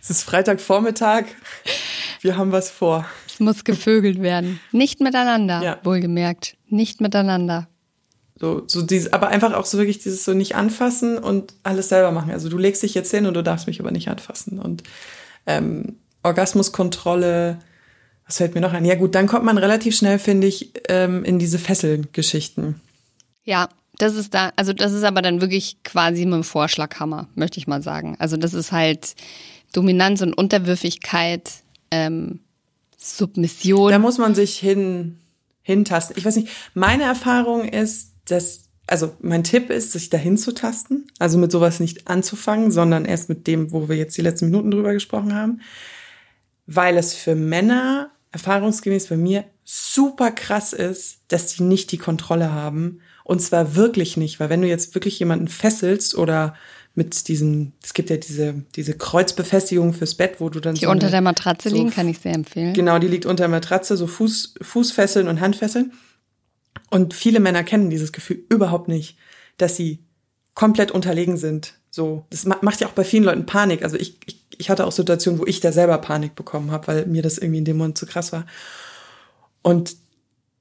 Es 0.00 0.10
ist 0.10 0.22
Freitagvormittag, 0.22 1.24
wir 2.20 2.36
haben 2.36 2.52
was 2.52 2.70
vor. 2.70 3.06
Es 3.26 3.40
muss 3.40 3.64
gevögelt 3.64 4.22
werden. 4.22 4.60
Nicht 4.72 5.00
miteinander, 5.00 5.62
ja. 5.62 5.78
wohlgemerkt. 5.82 6.56
Nicht 6.68 7.00
miteinander. 7.00 7.68
So, 8.38 8.62
so 8.66 8.82
dieses, 8.82 9.12
aber 9.12 9.28
einfach 9.28 9.52
auch 9.52 9.66
so 9.66 9.76
wirklich 9.76 9.98
dieses 9.98 10.24
so 10.24 10.32
nicht 10.32 10.54
anfassen 10.54 11.18
und 11.18 11.54
alles 11.62 11.90
selber 11.90 12.10
machen. 12.10 12.30
Also 12.30 12.48
du 12.48 12.56
legst 12.56 12.82
dich 12.82 12.94
jetzt 12.94 13.10
hin 13.10 13.26
und 13.26 13.34
du 13.34 13.42
darfst 13.42 13.66
mich 13.66 13.80
aber 13.80 13.90
nicht 13.90 14.08
anfassen. 14.08 14.58
Und 14.58 14.82
ähm, 15.46 15.96
Orgasmuskontrolle, 16.22 17.58
was 18.26 18.36
fällt 18.36 18.54
mir 18.54 18.60
noch 18.60 18.72
ein? 18.72 18.84
Ja 18.84 18.94
gut, 18.94 19.14
dann 19.14 19.26
kommt 19.26 19.44
man 19.44 19.58
relativ 19.58 19.96
schnell, 19.96 20.18
finde 20.18 20.46
ich, 20.46 20.72
ähm, 20.88 21.24
in 21.24 21.38
diese 21.38 21.58
Fesselgeschichten. 21.58 22.80
Ja, 23.44 23.68
das 23.98 24.14
ist 24.14 24.34
da, 24.34 24.52
also 24.56 24.72
das 24.72 24.92
ist 24.92 25.04
aber 25.04 25.22
dann 25.22 25.40
wirklich 25.40 25.82
quasi 25.82 26.24
mit 26.24 26.34
dem 26.34 26.44
Vorschlaghammer, 26.44 27.28
möchte 27.34 27.58
ich 27.58 27.66
mal 27.66 27.82
sagen. 27.82 28.16
Also 28.18 28.36
das 28.36 28.54
ist 28.54 28.72
halt 28.72 29.14
Dominanz 29.72 30.22
und 30.22 30.34
Unterwürfigkeit, 30.34 31.50
ähm, 31.90 32.40
Submission. 32.96 33.90
Da 33.90 33.98
muss 33.98 34.18
man 34.18 34.34
sich 34.34 34.58
hin, 34.58 35.18
hintasten. 35.62 36.16
Ich 36.18 36.24
weiß 36.24 36.36
nicht, 36.36 36.48
meine 36.74 37.04
Erfahrung 37.04 37.64
ist, 37.68 38.12
das, 38.26 38.69
also 38.90 39.14
mein 39.20 39.44
Tipp 39.44 39.70
ist, 39.70 39.92
sich 39.92 40.10
dahin 40.10 40.36
zu 40.36 40.52
tasten, 40.52 41.06
also 41.20 41.38
mit 41.38 41.52
sowas 41.52 41.78
nicht 41.78 42.08
anzufangen, 42.08 42.72
sondern 42.72 43.04
erst 43.04 43.28
mit 43.28 43.46
dem, 43.46 43.70
wo 43.70 43.88
wir 43.88 43.96
jetzt 43.96 44.16
die 44.16 44.22
letzten 44.22 44.46
Minuten 44.46 44.72
drüber 44.72 44.92
gesprochen 44.92 45.34
haben, 45.34 45.60
weil 46.66 46.96
es 46.96 47.14
für 47.14 47.36
Männer 47.36 48.10
erfahrungsgemäß 48.32 49.06
bei 49.06 49.16
mir 49.16 49.44
super 49.64 50.32
krass 50.32 50.72
ist, 50.72 51.20
dass 51.28 51.54
die 51.54 51.62
nicht 51.62 51.92
die 51.92 51.98
Kontrolle 51.98 52.52
haben 52.52 53.00
und 53.22 53.40
zwar 53.40 53.76
wirklich 53.76 54.16
nicht, 54.16 54.40
weil 54.40 54.50
wenn 54.50 54.62
du 54.62 54.66
jetzt 54.66 54.94
wirklich 54.96 55.18
jemanden 55.20 55.46
fesselst 55.46 56.16
oder 56.16 56.54
mit 56.96 57.28
diesen, 57.28 57.74
es 57.84 57.94
gibt 57.94 58.10
ja 58.10 58.16
diese, 58.16 58.64
diese 58.74 58.94
Kreuzbefestigung 58.94 59.92
fürs 59.92 60.16
Bett, 60.16 60.36
wo 60.40 60.48
du 60.48 60.58
dann 60.58 60.74
die 60.74 60.84
so 60.84 60.90
unter 60.90 61.06
eine, 61.06 61.12
der 61.12 61.20
Matratze 61.20 61.70
so, 61.70 61.76
liegen, 61.76 61.90
kann 61.90 62.08
ich 62.08 62.18
sehr 62.18 62.34
empfehlen. 62.34 62.74
Genau, 62.74 62.98
die 62.98 63.06
liegt 63.06 63.26
unter 63.26 63.44
der 63.44 63.48
Matratze, 63.48 63.96
so 63.96 64.08
Fuß, 64.08 64.54
Fußfesseln 64.60 65.28
und 65.28 65.40
Handfesseln. 65.40 65.92
Und 66.90 67.14
viele 67.14 67.40
Männer 67.40 67.64
kennen 67.64 67.88
dieses 67.88 68.12
Gefühl 68.12 68.44
überhaupt 68.48 68.88
nicht. 68.88 69.16
dass 69.56 69.76
sie 69.76 69.98
komplett 70.54 70.90
unterlegen 70.90 71.36
sind. 71.36 71.74
So, 71.90 72.24
das 72.30 72.44
macht 72.44 72.80
ja 72.80 72.86
auch 72.86 72.92
bei 72.92 73.04
vielen 73.04 73.24
Leuten 73.24 73.46
Panik. 73.46 73.82
Also 73.82 73.96
ich, 73.96 74.16
ich, 74.26 74.40
ich 74.56 74.70
hatte 74.70 74.86
auch 74.86 74.92
Situationen, 74.92 75.40
wo 75.40 75.46
ich 75.46 75.60
da 75.60 75.72
selber 75.72 75.98
Panik 75.98 76.34
bekommen 76.34 76.70
habe, 76.70 76.86
weil 76.86 77.06
mir 77.06 77.22
das 77.22 77.38
irgendwie 77.38 77.58
in 77.58 77.64
dem 77.64 77.76
Moment 77.76 77.98
zu 77.98 78.06
krass 78.06 78.32
war. 78.32 78.46
Und 79.62 79.96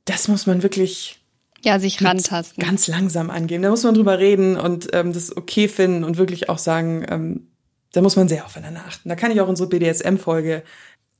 das 0.06 0.28
muss 0.28 0.48
man 0.48 0.64
wirklich 0.64 1.20
ja 1.62 1.80
sich 1.80 2.04
rantasten, 2.04 2.64
ganz 2.64 2.88
langsam 2.88 3.30
angehen. 3.30 3.62
Da 3.62 3.70
muss 3.70 3.84
man 3.84 3.94
drüber 3.94 4.20
reden 4.20 4.58
und 4.58 4.90
ähm, 4.94 5.14
das 5.14 5.36
okay 5.36 5.68
finden 5.68 6.04
und 6.04 6.18
wirklich 6.18 6.50
auch 6.50 6.58
sagen, 6.58 7.06
ähm, 7.10 7.48
da 7.92 8.02
muss 8.02 8.16
man 8.16 8.28
sehr 8.28 8.46
aufeinander 8.46 8.84
achten. 8.88 9.10
Da 9.10 9.16
kann 9.16 9.32
ich 9.32 9.42
auch 9.42 9.48
unsere 9.48 9.70
BDSM-Folge 9.70 10.64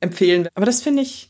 empfehlen. 0.00 0.48
Aber 0.54 0.66
das 0.66 0.82
finde 0.82 1.02
ich 1.02 1.29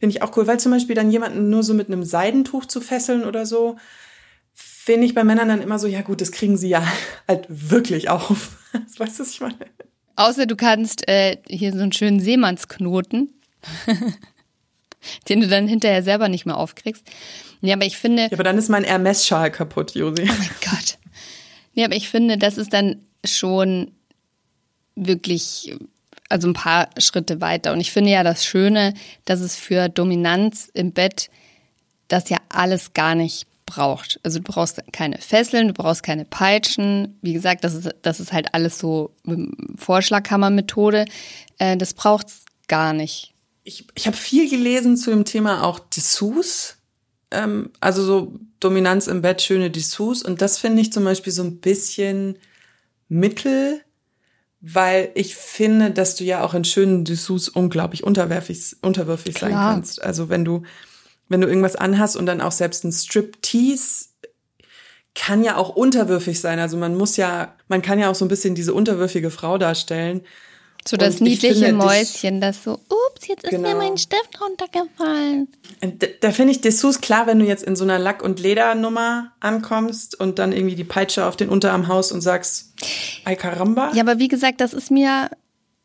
finde 0.00 0.16
ich 0.16 0.22
auch 0.22 0.36
cool, 0.36 0.46
weil 0.46 0.58
zum 0.58 0.72
Beispiel 0.72 0.96
dann 0.96 1.12
jemanden 1.12 1.50
nur 1.50 1.62
so 1.62 1.74
mit 1.74 1.88
einem 1.88 2.02
Seidentuch 2.02 2.64
zu 2.64 2.80
fesseln 2.80 3.24
oder 3.24 3.46
so, 3.46 3.76
finde 4.54 5.06
ich 5.06 5.14
bei 5.14 5.22
Männern 5.22 5.48
dann 5.48 5.62
immer 5.62 5.78
so, 5.78 5.86
ja 5.86 6.00
gut, 6.00 6.22
das 6.22 6.32
kriegen 6.32 6.56
sie 6.56 6.70
ja 6.70 6.82
halt 7.28 7.46
wirklich 7.48 8.08
auf. 8.08 8.56
weißt 8.98 9.18
du, 9.18 9.22
was 9.22 9.30
ich 9.30 9.40
meine? 9.40 9.56
Außer 10.16 10.46
du 10.46 10.56
kannst 10.56 11.06
äh, 11.08 11.36
hier 11.48 11.72
so 11.72 11.80
einen 11.80 11.92
schönen 11.92 12.20
Seemannsknoten, 12.20 13.32
den 15.28 15.40
du 15.40 15.48
dann 15.48 15.68
hinterher 15.68 16.02
selber 16.02 16.28
nicht 16.28 16.46
mehr 16.46 16.56
aufkriegst. 16.56 17.06
Ja, 17.60 17.74
aber 17.74 17.84
ich 17.84 17.98
finde. 17.98 18.22
Ja, 18.22 18.32
aber 18.32 18.42
dann 18.42 18.58
ist 18.58 18.68
mein 18.68 18.84
Hermes-Schal 18.84 19.50
kaputt, 19.50 19.94
Josi. 19.94 20.22
Oh 20.22 20.26
mein 20.26 20.50
Gott. 20.62 20.98
Ja, 21.74 21.86
aber 21.86 21.96
ich 21.96 22.08
finde, 22.08 22.38
das 22.38 22.58
ist 22.58 22.72
dann 22.72 23.04
schon 23.24 23.92
wirklich, 24.94 25.74
also 26.30 26.48
ein 26.48 26.54
paar 26.54 26.88
Schritte 26.98 27.40
weiter. 27.40 27.72
Und 27.72 27.80
ich 27.80 27.92
finde 27.92 28.10
ja 28.10 28.22
das 28.22 28.44
Schöne, 28.44 28.94
dass 29.26 29.40
es 29.40 29.56
für 29.56 29.88
Dominanz 29.88 30.70
im 30.72 30.92
Bett 30.92 31.28
das 32.08 32.30
ja 32.30 32.38
alles 32.48 32.94
gar 32.94 33.14
nicht 33.14 33.46
braucht. 33.66 34.18
Also 34.22 34.38
du 34.38 34.44
brauchst 34.44 34.80
keine 34.92 35.18
Fesseln, 35.18 35.68
du 35.68 35.74
brauchst 35.74 36.02
keine 36.02 36.24
Peitschen. 36.24 37.18
Wie 37.22 37.32
gesagt, 37.32 37.64
das 37.64 37.74
ist, 37.74 37.90
das 38.02 38.20
ist 38.20 38.32
halt 38.32 38.54
alles 38.54 38.78
so 38.78 39.12
Vorschlaghammer-Methode. 39.76 41.04
Äh, 41.58 41.76
das 41.76 41.94
braucht's 41.94 42.44
gar 42.68 42.92
nicht. 42.92 43.32
Ich, 43.62 43.86
ich 43.94 44.06
habe 44.06 44.16
viel 44.16 44.48
gelesen 44.48 44.96
zu 44.96 45.10
dem 45.10 45.24
Thema 45.24 45.62
auch 45.64 45.78
Dessous. 45.78 46.76
Ähm, 47.30 47.70
also 47.80 48.02
so 48.04 48.32
Dominanz 48.58 49.06
im 49.06 49.22
Bett, 49.22 49.42
schöne 49.42 49.70
Dessous. 49.70 50.22
Und 50.22 50.42
das 50.42 50.58
finde 50.58 50.82
ich 50.82 50.92
zum 50.92 51.04
Beispiel 51.04 51.32
so 51.32 51.42
ein 51.42 51.58
bisschen 51.60 52.36
mittel, 53.08 53.82
weil 54.60 55.10
ich 55.14 55.36
finde, 55.36 55.90
dass 55.90 56.16
du 56.16 56.24
ja 56.24 56.42
auch 56.42 56.54
in 56.54 56.64
schönen 56.64 57.04
Dessous 57.04 57.48
unglaublich 57.48 58.04
unterwerfig, 58.04 58.76
unterwürfig 58.82 59.34
Klar. 59.34 59.50
sein 59.50 59.58
kannst. 59.58 60.02
Also 60.02 60.28
wenn 60.28 60.44
du 60.44 60.62
wenn 61.28 61.40
du 61.40 61.46
irgendwas 61.46 61.76
anhast 61.76 62.16
und 62.16 62.26
dann 62.26 62.40
auch 62.40 62.52
selbst 62.52 62.84
ein 62.84 62.92
Strip-Tease 62.92 64.06
kann 65.14 65.42
ja 65.44 65.56
auch 65.56 65.70
unterwürfig 65.70 66.40
sein. 66.40 66.58
Also 66.58 66.76
man 66.76 66.96
muss 66.96 67.16
ja, 67.16 67.54
man 67.68 67.82
kann 67.82 67.98
ja 67.98 68.10
auch 68.10 68.14
so 68.14 68.24
ein 68.24 68.28
bisschen 68.28 68.54
diese 68.54 68.74
unterwürfige 68.74 69.30
Frau 69.30 69.56
darstellen. 69.56 70.22
So 70.86 70.96
das 70.96 71.16
und 71.16 71.22
niedliche 71.22 71.66
finde, 71.66 71.72
Mäuschen, 71.72 72.40
das 72.40 72.64
so, 72.64 72.80
ups, 73.10 73.26
jetzt 73.26 73.44
ist 73.44 73.50
genau. 73.50 73.68
mir 73.68 73.74
mein 73.74 73.96
Stift 73.98 74.40
runtergefallen. 74.40 75.48
Da, 75.80 76.06
da 76.20 76.30
finde 76.32 76.52
ich 76.52 76.60
Dessous 76.60 77.00
klar, 77.00 77.26
wenn 77.26 77.38
du 77.38 77.44
jetzt 77.44 77.62
in 77.62 77.76
so 77.76 77.84
einer 77.84 77.98
Lack- 77.98 78.22
und 78.22 78.40
Ledernummer 78.40 79.32
ankommst 79.40 80.18
und 80.18 80.38
dann 80.38 80.52
irgendwie 80.52 80.76
die 80.76 80.84
Peitsche 80.84 81.26
auf 81.26 81.36
den 81.36 81.48
Unterarm 81.48 81.88
haust 81.88 82.12
und 82.12 82.20
sagst, 82.20 82.74
ay 83.24 83.36
caramba. 83.36 83.92
Ja, 83.94 84.02
aber 84.02 84.18
wie 84.18 84.28
gesagt, 84.28 84.60
das 84.60 84.72
ist 84.72 84.90
mir 84.90 85.30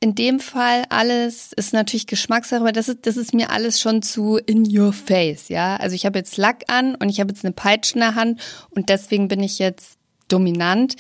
in 0.02 0.14
dem 0.14 0.40
Fall 0.40 0.84
alles 0.90 1.52
ist 1.54 1.74
natürlich 1.74 2.06
Geschmackssache, 2.06 2.62
aber 2.62 2.72
das 2.72 2.90
ist, 2.90 3.08
das 3.08 3.18
ist 3.18 3.34
mir 3.34 3.50
alles 3.50 3.80
schon 3.80 4.02
zu 4.02 4.38
in 4.38 4.66
your 4.78 4.94
face, 4.94 5.50
ja. 5.50 5.78
Also 5.78 5.96
ich 5.96 6.06
habe 6.06 6.20
jetzt 6.20 6.38
Lack 6.38 6.64
an 6.68 6.96
und 6.96 7.10
ich 7.10 7.20
habe 7.20 7.32
jetzt 7.32 7.46
eine 7.46 7.54
Peitsche 7.54 7.96
in 7.96 8.02
der 8.02 8.16
Hand 8.16 8.42
und 8.70 8.90
deswegen 8.90 9.28
bin 9.28 9.42
ich 9.42 9.58
jetzt 9.58 9.98
dominant. 10.28 10.96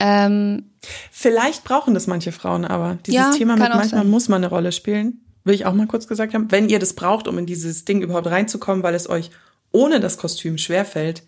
Ähm, 0.00 0.70
Vielleicht 1.10 1.64
brauchen 1.64 1.94
das 1.94 2.06
manche 2.06 2.32
Frauen 2.32 2.64
aber. 2.64 2.98
Dieses 3.06 3.14
ja, 3.14 3.32
Thema 3.32 3.54
mit 3.54 3.68
manchmal 3.68 3.88
sein. 3.88 4.10
muss 4.10 4.28
man 4.28 4.42
eine 4.42 4.48
Rolle 4.48 4.72
spielen. 4.72 5.23
Will 5.44 5.54
ich 5.54 5.66
auch 5.66 5.74
mal 5.74 5.86
kurz 5.86 6.06
gesagt 6.06 6.34
haben. 6.34 6.50
Wenn 6.50 6.68
ihr 6.68 6.78
das 6.78 6.94
braucht, 6.94 7.28
um 7.28 7.38
in 7.38 7.46
dieses 7.46 7.84
Ding 7.84 8.02
überhaupt 8.02 8.26
reinzukommen, 8.26 8.82
weil 8.82 8.94
es 8.94 9.08
euch 9.08 9.30
ohne 9.72 10.00
das 10.00 10.18
Kostüm 10.18 10.56
schwerfällt, 10.56 11.22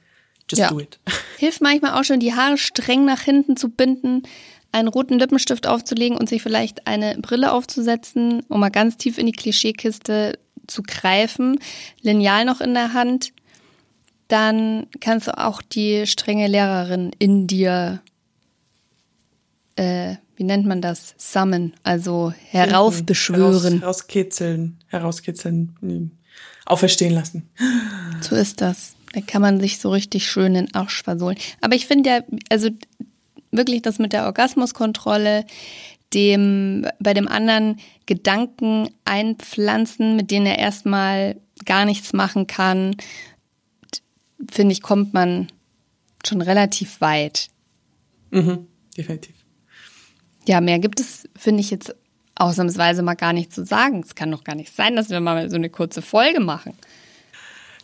just 0.49 0.61
ja. 0.61 0.71
do 0.71 0.81
it. 0.81 0.99
Hilft 1.39 1.61
manchmal 1.61 2.01
auch 2.01 2.05
schon, 2.05 2.21
die 2.21 2.35
Haare 2.35 2.57
streng 2.57 3.05
nach 3.05 3.21
hinten 3.21 3.57
zu 3.57 3.69
binden 3.69 4.23
einen 4.73 4.89
roten 4.89 5.19
Lippenstift 5.19 5.67
aufzulegen 5.67 6.19
und 6.19 6.29
sich 6.29 6.43
vielleicht 6.43 6.87
eine 6.87 7.17
Brille 7.19 7.53
aufzusetzen, 7.53 8.43
um 8.49 8.61
mal 8.61 8.71
ganz 8.71 8.99
tief 8.99 9.17
in 9.17 9.27
die 9.27 9.33
Klischeekiste 9.33 10.39
zu 10.67 10.83
greifen, 10.83 11.59
Lineal 12.03 12.45
noch 12.45 12.61
in 12.61 12.75
der 12.75 12.93
Hand, 12.93 13.33
dann 14.29 14.87
kannst 15.01 15.29
du 15.29 15.39
auch 15.39 15.63
die 15.63 16.07
strenge 16.07 16.49
Lehrerin 16.49 17.13
in 17.19 17.47
dir, 17.47 18.03
äh, 19.77 20.17
wie 20.37 20.45
nennt 20.45 20.67
man 20.67 20.81
das, 20.81 21.15
summon, 21.17 21.73
also 21.83 22.33
heraufbeschwören. 22.51 23.81
Heraus, 23.81 23.81
herauskitzeln, 23.81 24.79
herauskitzeln, 24.89 26.19
auferstehen 26.65 27.15
lassen. 27.15 27.49
So 28.23 28.35
ist 28.35 28.63
das. 28.63 28.95
Da 29.13 29.21
kann 29.21 29.43
man 29.43 29.61
sich 29.61 29.79
so 29.79 29.91
richtig 29.91 30.27
schön 30.27 30.55
in 30.55 30.67
den 30.67 30.75
Arsch 30.75 31.03
versohlen. 31.03 31.37
Aber 31.61 31.75
ich 31.75 31.87
finde 31.87 32.09
ja, 32.11 32.21
also 32.49 32.71
wirklich 33.51 33.83
das 33.83 33.99
mit 33.99 34.15
der 34.15 34.25
Orgasmuskontrolle, 34.25 35.45
dem 36.15 36.87
bei 36.99 37.15
dem 37.15 37.29
anderen 37.29 37.79
Gedanken 38.07 38.89
einpflanzen, 39.05 40.17
mit 40.17 40.31
denen 40.31 40.47
er 40.47 40.59
erstmal 40.59 41.37
gar 41.67 41.85
nichts 41.85 42.13
machen 42.13 42.47
kann, 42.47 42.97
finde 44.51 44.73
ich, 44.73 44.83
kommt 44.83 45.15
man 45.15 45.49
schon 46.25 46.41
relativ 46.41 47.01
weit. 47.01 47.49
Mhm, 48.31 48.67
definitiv. 48.97 49.36
Ja, 50.47 50.61
mehr 50.61 50.79
gibt 50.79 51.01
es, 51.01 51.29
finde 51.37 51.61
ich 51.61 51.71
jetzt 51.71 51.95
ausnahmsweise 52.37 53.03
mal 53.03 53.15
gar 53.15 53.33
nicht 53.33 53.53
zu 53.53 53.65
sagen. 53.65 54.03
Es 54.05 54.15
kann 54.15 54.31
doch 54.31 54.45
gar 54.45 54.55
nicht 54.55 54.75
sein, 54.75 54.97
dass 54.97 55.11
wir 55.11 55.21
mal 55.21 55.51
so 55.51 55.57
eine 55.57 55.71
kurze 55.71 56.03
Folge 56.03 56.41
machen. 56.41 56.75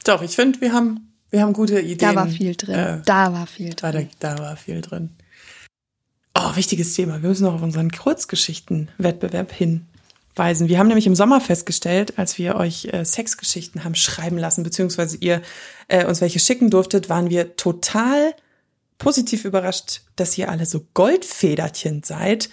Doch, 0.05 0.23
ich 0.23 0.37
finde, 0.37 0.61
wir 0.61 0.73
haben, 0.73 1.13
wir 1.31 1.43
haben 1.43 1.53
gute 1.53 1.81
Ideen. 1.81 1.99
Da 1.99 2.15
war 2.15 2.29
viel 2.29 2.55
drin. 2.55 2.75
Äh, 2.75 3.03
da 3.05 3.33
war 3.33 3.47
viel 3.47 3.71
drin. 3.75 4.09
Da, 4.21 4.35
da 4.35 4.43
war 4.43 4.57
viel 4.57 4.81
drin. 4.81 5.11
Oh, 6.37 6.57
wichtiges 6.57 6.95
Thema. 6.95 7.23
Wir 7.23 7.29
müssen 7.29 7.45
noch 7.45 7.55
auf 7.55 7.63
unseren 7.63 7.91
Kurzgeschichtenwettbewerb 7.91 9.53
hinweisen. 9.53 10.69
Wir 10.69 10.79
haben 10.79 10.89
nämlich 10.89 11.07
im 11.07 11.15
Sommer 11.15 11.41
festgestellt, 11.41 12.19
als 12.19 12.39
wir 12.39 12.57
euch 12.57 12.89
äh, 12.93 13.05
Sexgeschichten 13.05 13.85
haben 13.85 13.95
schreiben 13.95 14.39
lassen, 14.39 14.63
beziehungsweise 14.63 15.19
ihr 15.19 15.43
äh, 15.89 16.07
uns 16.07 16.21
welche 16.21 16.39
schicken 16.41 16.71
durftet, 16.71 17.09
waren 17.09 17.31
wir 17.31 17.57
total 17.57 18.35
positiv 19.03 19.45
überrascht, 19.45 20.03
dass 20.17 20.39
ihr 20.39 20.49
alle 20.49 20.65
so 20.65 20.87
Goldfederchen 20.95 22.03
seid. 22.05 22.49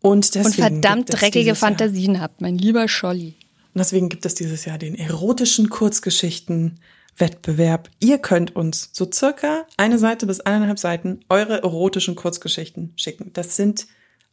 Und, 0.00 0.34
deswegen 0.34 0.46
und 0.46 0.82
verdammt 0.82 1.12
dreckige 1.12 1.54
Fantasien 1.54 2.20
habt, 2.20 2.40
mein 2.40 2.58
lieber 2.58 2.88
Scholli. 2.88 3.34
Und 3.74 3.78
deswegen 3.78 4.08
gibt 4.08 4.26
es 4.26 4.34
dieses 4.34 4.64
Jahr 4.64 4.78
den 4.78 4.94
erotischen 4.94 5.68
Kurzgeschichten 5.68 6.80
Wettbewerb. 7.18 7.90
Ihr 8.00 8.18
könnt 8.18 8.56
uns 8.56 8.88
so 8.92 9.08
circa 9.12 9.66
eine 9.76 9.98
Seite 9.98 10.26
bis 10.26 10.40
eineinhalb 10.40 10.78
Seiten 10.78 11.20
eure 11.28 11.62
erotischen 11.62 12.16
Kurzgeschichten 12.16 12.94
schicken. 12.96 13.30
Das 13.34 13.56
sind 13.56 13.86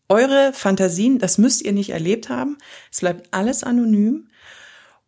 eure 0.08 0.54
Fantasien, 0.54 1.20
das 1.20 1.38
müsst 1.38 1.62
ihr 1.62 1.74
nicht 1.74 1.90
erlebt 1.90 2.30
haben. 2.30 2.58
Es 2.92 3.02
bleibt 3.02 3.28
alles 3.32 3.64
anonym. 3.64 4.30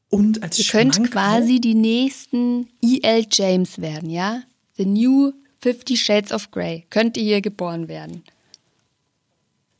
Und 0.10 0.44
als 0.44 0.60
Ihr 0.60 0.66
könnt 0.66 0.96
Schmankerl, 0.96 1.14
quasi 1.14 1.62
die 1.62 1.76
nächsten 1.76 2.68
E.L. 2.82 3.26
James 3.32 3.80
werden, 3.80 4.10
ja? 4.10 4.44
The 4.76 4.86
New 4.86 5.32
Fifty 5.62 5.96
Shades 5.96 6.32
of 6.32 6.50
Grey. 6.52 6.86
Könnt 6.90 7.18
ihr 7.18 7.24
hier 7.24 7.42
geboren 7.42 7.88
werden. 7.88 8.24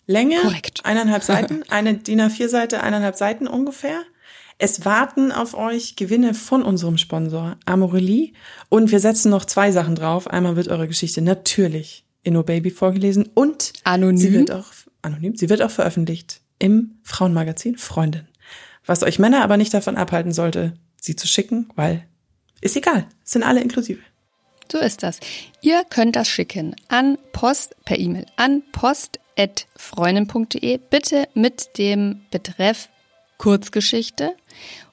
Länge, 0.06 0.38
Korrekt. 0.42 0.86
eineinhalb 0.86 1.24
Seiten, 1.24 1.64
eine 1.70 1.96
DIN 1.96 2.22
A4-Seite, 2.22 2.84
eineinhalb 2.84 3.16
Seiten 3.16 3.48
ungefähr. 3.48 4.02
Es 4.58 4.86
warten 4.86 5.32
auf 5.32 5.56
euch 5.56 5.96
Gewinne 5.96 6.36
von 6.36 6.62
unserem 6.62 7.00
Sponsor 7.00 7.58
Amorelie 7.66 8.34
und 8.70 8.92
wir 8.92 9.00
setzen 9.00 9.32
noch 9.32 9.46
zwei 9.46 9.72
Sachen 9.72 9.96
drauf. 9.96 10.28
Einmal 10.28 10.56
wird 10.56 10.68
eure 10.68 10.88
Geschichte 10.88 11.22
natürlich 11.22 12.06
in 12.22 12.34
No 12.34 12.44
Baby 12.44 12.70
vorgelesen 12.70 13.30
und 13.34 13.74
anonym. 13.84 14.18
sie 14.18 14.34
wird 14.34 14.52
auch 14.52 14.68
anonym, 15.02 15.36
sie 15.36 15.50
wird 15.50 15.64
auch 15.64 15.72
veröffentlicht 15.72 16.42
im 16.60 17.00
Frauenmagazin 17.02 17.78
Freundin. 17.78 18.28
Was 18.86 19.02
euch 19.02 19.18
Männer 19.18 19.44
aber 19.44 19.58
nicht 19.58 19.74
davon 19.74 19.98
abhalten 19.98 20.32
sollte, 20.32 20.74
sie 21.02 21.16
zu 21.16 21.28
schicken, 21.28 21.70
weil 21.76 22.06
ist 22.62 22.76
egal, 22.76 23.08
sind 23.24 23.42
alle 23.42 23.62
inklusive. 23.62 24.02
So 24.72 24.78
ist 24.78 25.04
das. 25.04 25.20
Ihr 25.62 25.84
könnt 25.84 26.16
das 26.16 26.30
schicken 26.30 26.74
an 26.88 27.18
Post 27.34 27.76
per 27.84 28.00
E-Mail 28.00 28.26
an 28.38 28.64
post@freundin.de 28.72 30.80
bitte 30.90 31.28
mit 31.34 31.78
dem 31.78 32.22
Betreff 32.32 32.88
Kurzgeschichte 33.38 34.34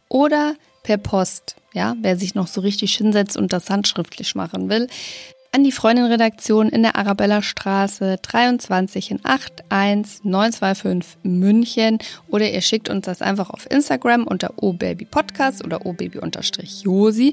oder 0.09 0.57
per 0.83 0.97
Post, 0.97 1.55
ja, 1.75 1.95
wer 2.01 2.17
sich 2.17 2.35
noch 2.35 2.49
so 2.49 2.61
richtig 2.61 2.97
hinsetzt 2.97 3.37
und 3.37 3.53
das 3.53 3.71
handschriftlich 3.71 4.35
machen 4.35 4.69
will, 4.69 4.88
an 5.59 5.64
die 5.64 5.73
Freundin-Redaktion 5.73 6.68
in 6.68 6.85
der 6.85 6.94
Arabella-Straße 6.94 8.18
23 8.23 9.11
in 9.11 9.18
81925 9.25 11.18
München 11.25 11.99
oder 12.29 12.49
ihr 12.49 12.61
schickt 12.61 12.88
uns 12.88 13.07
das 13.07 13.23
einfach 13.23 13.51
auf 13.51 13.68
Instagram 13.68 14.23
unter 14.23 14.53
obabypodcast 14.62 15.64
oder 15.64 15.85
obaby-josi. 15.85 17.33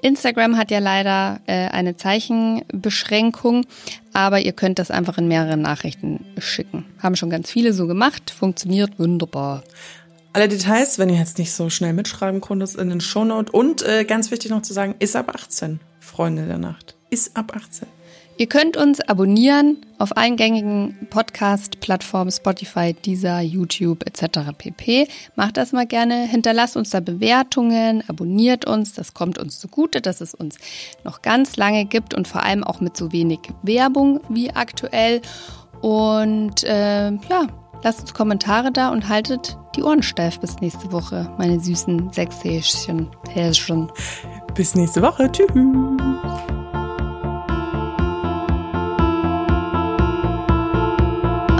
Instagram 0.00 0.56
hat 0.56 0.70
ja 0.70 0.78
leider 0.78 1.40
äh, 1.44 1.68
eine 1.68 1.98
Zeichenbeschränkung, 1.98 3.66
aber 4.14 4.40
ihr 4.40 4.52
könnt 4.52 4.78
das 4.78 4.90
einfach 4.90 5.18
in 5.18 5.28
mehreren 5.28 5.60
Nachrichten 5.60 6.24
schicken. 6.38 6.86
Haben 7.02 7.16
schon 7.16 7.28
ganz 7.28 7.50
viele 7.50 7.74
so 7.74 7.86
gemacht, 7.86 8.30
funktioniert 8.30 8.98
wunderbar. 8.98 9.64
Alle 10.32 10.48
Details, 10.48 10.98
wenn 10.98 11.10
ihr 11.10 11.18
jetzt 11.18 11.36
nicht 11.36 11.52
so 11.52 11.68
schnell 11.68 11.92
mitschreiben 11.92 12.40
konntet, 12.40 12.74
in 12.76 12.88
den 12.88 13.02
Shownote. 13.02 13.52
Und 13.52 13.82
äh, 13.82 14.04
ganz 14.04 14.30
wichtig 14.30 14.50
noch 14.50 14.62
zu 14.62 14.72
sagen, 14.72 14.94
ist 14.98 15.14
ab 15.14 15.30
18, 15.34 15.80
Freunde 16.00 16.46
der 16.46 16.56
Nacht. 16.56 16.95
Ist 17.10 17.36
ab 17.36 17.52
18. 17.54 17.88
Ihr 18.38 18.48
könnt 18.48 18.76
uns 18.76 19.00
abonnieren 19.00 19.78
auf 19.98 20.14
allen 20.16 20.36
gängigen 20.36 21.06
Podcast-Plattformen, 21.08 22.30
Spotify, 22.30 22.92
Deezer, 22.92 23.40
YouTube 23.40 24.04
etc. 24.06 24.50
pp. 24.58 25.08
Macht 25.36 25.56
das 25.56 25.72
mal 25.72 25.86
gerne. 25.86 26.26
Hinterlasst 26.26 26.76
uns 26.76 26.90
da 26.90 27.00
Bewertungen, 27.00 28.04
abonniert 28.08 28.66
uns. 28.66 28.92
Das 28.92 29.14
kommt 29.14 29.38
uns 29.38 29.58
zugute, 29.58 30.02
dass 30.02 30.20
es 30.20 30.34
uns 30.34 30.58
noch 31.02 31.22
ganz 31.22 31.56
lange 31.56 31.86
gibt 31.86 32.12
und 32.12 32.28
vor 32.28 32.42
allem 32.42 32.62
auch 32.62 32.80
mit 32.80 32.94
so 32.94 33.10
wenig 33.10 33.40
Werbung 33.62 34.20
wie 34.28 34.50
aktuell. 34.50 35.22
Und 35.80 36.62
äh, 36.64 37.12
ja, 37.12 37.46
lasst 37.82 38.00
uns 38.00 38.12
Kommentare 38.12 38.70
da 38.70 38.90
und 38.90 39.08
haltet 39.08 39.56
die 39.76 39.82
Ohren 39.82 40.02
steif 40.02 40.40
bis 40.40 40.56
nächste 40.60 40.92
Woche, 40.92 41.30
meine 41.38 41.58
süßen 41.58 42.12
Sechshäschen. 42.12 43.08
Häschen. 43.30 43.90
Bis 44.54 44.74
nächste 44.74 45.00
Woche. 45.00 45.32
Tschüss. 45.32 45.48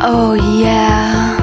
Oh 0.08 0.34
yeah. 0.34 1.35